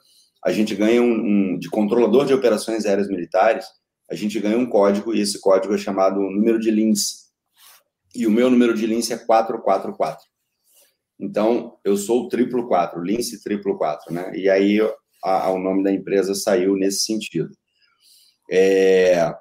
[0.44, 1.12] a gente ganha um,
[1.54, 3.64] um, de controlador de operações aéreas militares,
[4.10, 7.24] a gente ganha um código, e esse código é chamado número de Lince.
[8.14, 10.22] E o meu número de Lince é 444.
[11.18, 14.36] Então, eu sou o triplo 4, Lince triplo 4, né?
[14.36, 14.80] E aí
[15.24, 17.50] a, a, o nome da empresa saiu nesse sentido.
[18.50, 19.34] É,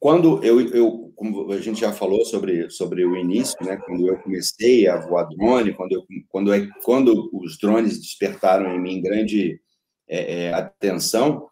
[0.00, 4.16] quando eu, eu, como a gente já falou sobre, sobre o início, né, quando eu
[4.18, 9.60] comecei a voar drone, quando, eu, quando, é, quando os drones despertaram em mim grande
[10.08, 11.48] é, é, atenção,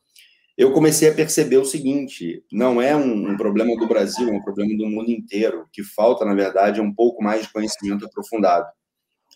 [0.57, 4.43] eu comecei a perceber o seguinte: não é um, um, problema do Brasil, é um
[4.43, 5.63] problema do mundo inteiro.
[5.63, 8.67] O que falta, na verdade, é um pouco mais de conhecimento aprofundado.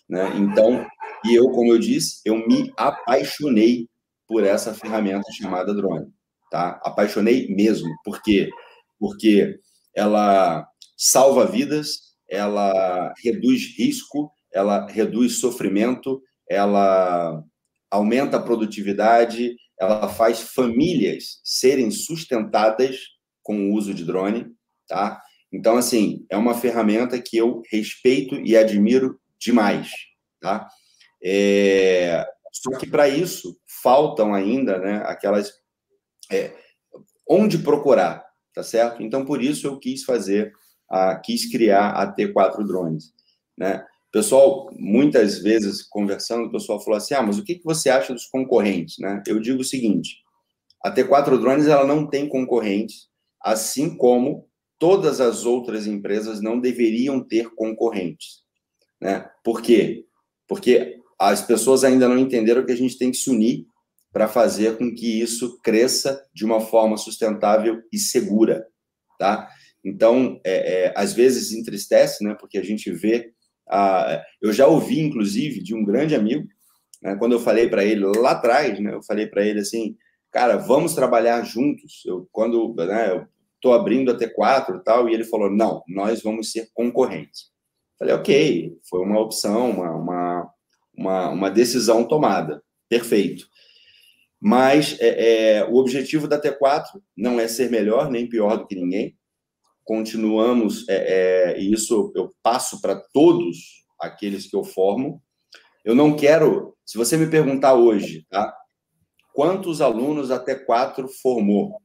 [0.07, 0.31] Né?
[0.37, 0.85] Então,
[1.25, 3.87] e eu, como eu disse, eu me apaixonei
[4.27, 6.07] por essa ferramenta chamada drone.
[6.49, 6.79] Tá?
[6.83, 7.89] Apaixonei mesmo.
[8.03, 8.49] Por quê?
[8.97, 9.59] Porque
[9.95, 10.67] ela
[10.97, 17.43] salva vidas, ela reduz risco, ela reduz sofrimento, ela
[17.89, 22.97] aumenta a produtividade, ela faz famílias serem sustentadas
[23.41, 24.47] com o uso de drone,
[24.87, 25.21] tá?
[25.51, 29.89] Então, assim, é uma ferramenta que eu respeito e admiro demais,
[30.39, 30.67] tá?
[31.23, 32.25] É...
[32.51, 35.51] Só que para isso faltam ainda, né, aquelas
[36.31, 36.53] é...
[37.27, 39.01] onde procurar, tá certo?
[39.01, 40.51] Então, por isso eu quis fazer,
[40.89, 41.15] a...
[41.15, 43.13] quis criar a T4 drones,
[43.57, 43.83] né?
[44.11, 48.25] Pessoal, muitas vezes conversando, o pessoal falou assim: ah, mas o que, você acha dos
[48.25, 48.97] concorrentes?
[48.97, 49.21] Né?
[49.27, 50.17] Eu digo o seguinte:
[50.83, 53.07] a T4 Drones ela não tem concorrentes,
[53.41, 54.49] assim como
[54.79, 58.43] todas as outras empresas não deveriam ter concorrentes.
[58.99, 59.29] Né?
[59.43, 60.05] Por quê?
[60.47, 63.65] Porque as pessoas ainda não entenderam que a gente tem que se unir
[64.11, 68.65] para fazer com que isso cresça de uma forma sustentável e segura.
[69.19, 69.47] Tá?
[69.83, 73.31] Então, é, é, às vezes entristece, né, porque a gente vê
[73.69, 76.47] ah, eu já ouvi, inclusive, de um grande amigo,
[77.01, 79.95] né, quando eu falei para ele lá atrás, né, eu falei para ele assim,
[80.31, 82.03] cara, vamos trabalhar juntos.
[82.05, 86.21] Eu, quando né, eu estou abrindo a T4 e tal, e ele falou, não, nós
[86.21, 87.49] vamos ser concorrentes.
[87.97, 90.53] Falei, ok, foi uma opção, uma, uma,
[90.97, 93.47] uma, uma decisão tomada, perfeito.
[94.39, 96.85] Mas é, é, o objetivo da T4
[97.15, 99.17] não é ser melhor nem pior do que ninguém,
[99.89, 103.57] continuamos, é, é, e isso eu passo para todos
[103.99, 105.19] aqueles que eu formo.
[105.83, 108.55] Eu não quero, se você me perguntar hoje, tá?
[109.33, 111.81] Quantos alunos até quatro formou?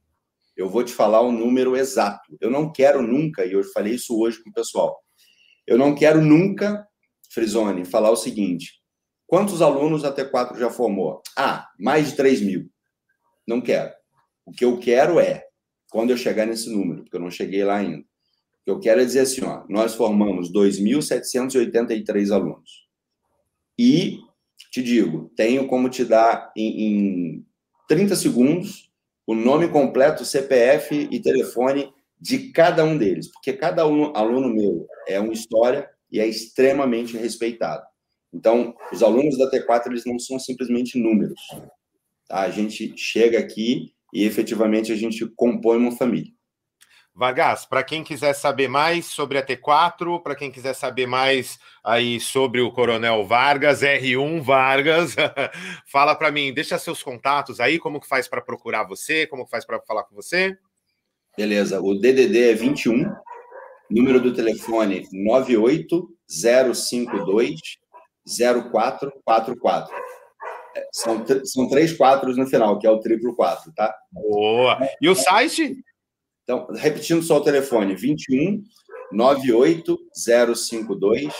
[0.55, 2.37] Eu vou te falar o número exato.
[2.39, 5.01] Eu não quero nunca, e eu falei isso hoje com o pessoal,
[5.65, 6.87] eu não quero nunca,
[7.31, 8.83] Frisone, falar o seguinte:
[9.25, 11.23] quantos alunos até quatro já formou?
[11.35, 12.69] Ah, mais de 3 mil.
[13.47, 13.91] Não quero.
[14.45, 15.43] O que eu quero é
[15.95, 17.99] quando eu chegar nesse número, porque eu não cheguei lá ainda.
[17.99, 22.85] O que eu quero é dizer assim, ó, nós formamos 2.783 alunos.
[23.79, 24.19] E,
[24.73, 27.45] te digo, tenho como te dar em, em
[27.87, 28.91] 30 segundos
[29.25, 34.85] o nome completo, CPF e telefone de cada um deles, porque cada aluno, aluno meu
[35.07, 37.85] é uma história e é extremamente respeitado.
[38.33, 41.39] Então, os alunos da T4 eles não são simplesmente números.
[42.27, 42.41] Tá?
[42.41, 46.31] A gente chega aqui e efetivamente a gente compõe uma família.
[47.17, 52.19] Vargas, para quem quiser saber mais sobre a T4, para quem quiser saber mais aí
[52.19, 55.15] sobre o Coronel Vargas, R1 Vargas,
[55.87, 59.51] fala para mim, deixa seus contatos aí, como que faz para procurar você, como que
[59.51, 60.57] faz para falar com você?
[61.37, 63.09] Beleza, o DDD é 21,
[63.89, 67.61] número do telefone 98052
[68.25, 69.95] 0444.
[70.91, 73.95] São, são três quatros no final, que é o triplo quatro, tá?
[74.11, 74.77] Boa.
[75.01, 75.77] E o site?
[76.43, 78.61] Então, repetindo só o telefone, 21
[79.11, 81.33] 98052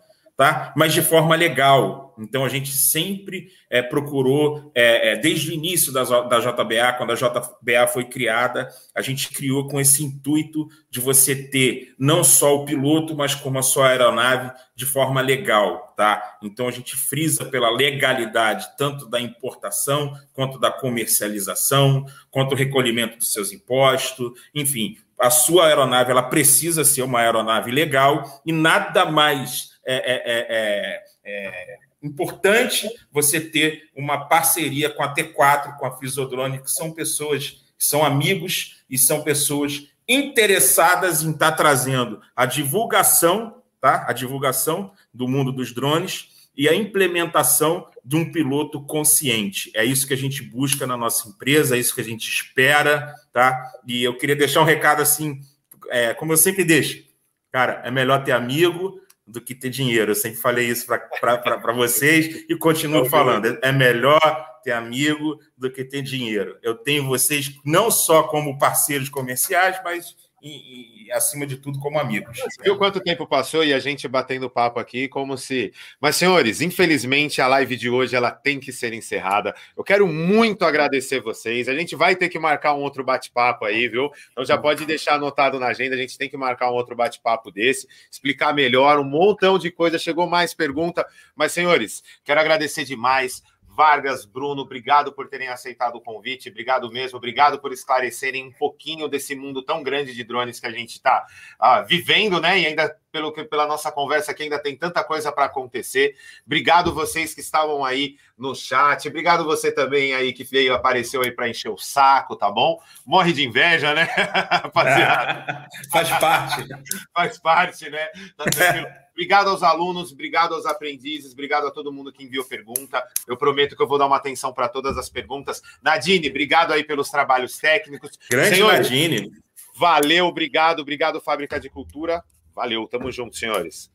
[0.41, 0.73] tá?
[0.75, 2.15] mas de forma legal.
[2.19, 7.13] Então, a gente sempre é, procurou, é, é, desde o início da, da JBA, quando
[7.13, 12.57] a JBA foi criada, a gente criou com esse intuito de você ter não só
[12.57, 15.93] o piloto, mas como a sua aeronave de forma legal.
[15.95, 16.39] Tá?
[16.43, 23.19] Então, a gente frisa pela legalidade tanto da importação, quanto da comercialização, quanto o recolhimento
[23.19, 29.05] dos seus impostos, enfim, a sua aeronave ela precisa ser uma aeronave legal e nada
[29.05, 35.87] mais é é, é, é, é, importante você ter uma parceria com a T4, com
[35.87, 42.21] a Fisiodrone, que são pessoas que são amigos e são pessoas interessadas em estar trazendo
[42.37, 44.05] a divulgação, tá?
[44.07, 49.71] A divulgação do mundo dos drones e a implementação de um piloto consciente.
[49.75, 53.15] É isso que a gente busca na nossa empresa, é isso que a gente espera,
[53.33, 53.73] tá?
[53.87, 55.41] E eu queria deixar um recado assim,
[55.89, 57.05] é, como eu sempre deixo,
[57.51, 59.01] cara, é melhor ter amigo,
[59.31, 60.11] do que ter dinheiro.
[60.11, 63.59] Eu sempre falei isso para vocês e continuo falando.
[63.63, 64.21] É melhor
[64.63, 66.59] ter amigo do que ter dinheiro.
[66.63, 71.99] Eu tenho vocês não só como parceiros comerciais, mas e, e, acima de tudo, como
[71.99, 72.39] amigos.
[72.63, 75.73] Viu quanto tempo passou e a gente batendo papo aqui, como se.
[76.01, 79.55] Mas, senhores, infelizmente a live de hoje ela tem que ser encerrada.
[79.77, 81.69] Eu quero muito agradecer vocês.
[81.69, 84.11] A gente vai ter que marcar um outro bate-papo aí, viu?
[84.33, 85.95] Então já pode deixar anotado na agenda.
[85.95, 89.99] A gente tem que marcar um outro bate-papo desse, explicar melhor um montão de coisa.
[89.99, 93.43] Chegou mais pergunta, mas, senhores, quero agradecer demais.
[93.81, 99.09] Vargas, Bruno, obrigado por terem aceitado o convite, obrigado mesmo, obrigado por esclarecerem um pouquinho
[99.09, 101.25] desse mundo tão grande de drones que a gente está
[101.59, 102.61] ah, vivendo, né?
[102.61, 106.15] E ainda pelo que pela nossa conversa aqui ainda tem tanta coisa para acontecer.
[106.45, 109.09] Obrigado vocês que estavam aí no chat.
[109.09, 112.79] Obrigado você também aí que veio apareceu aí para encher o saco, tá bom?
[113.07, 114.03] Morre de inveja, né?
[114.51, 115.67] Rapaziada.
[115.91, 116.69] Faz parte.
[117.15, 118.07] Faz parte, né?
[118.37, 118.87] Tá tranquilo.
[119.21, 123.07] Obrigado aos alunos, obrigado aos aprendizes, obrigado a todo mundo que enviou pergunta.
[123.29, 125.61] Eu prometo que eu vou dar uma atenção para todas as perguntas.
[125.83, 128.19] Nadine, obrigado aí pelos trabalhos técnicos.
[128.31, 129.31] Grande Senhor, Nadine.
[129.77, 132.25] Valeu, obrigado, obrigado, Fábrica de Cultura.
[132.55, 133.91] Valeu, tamo junto, senhores.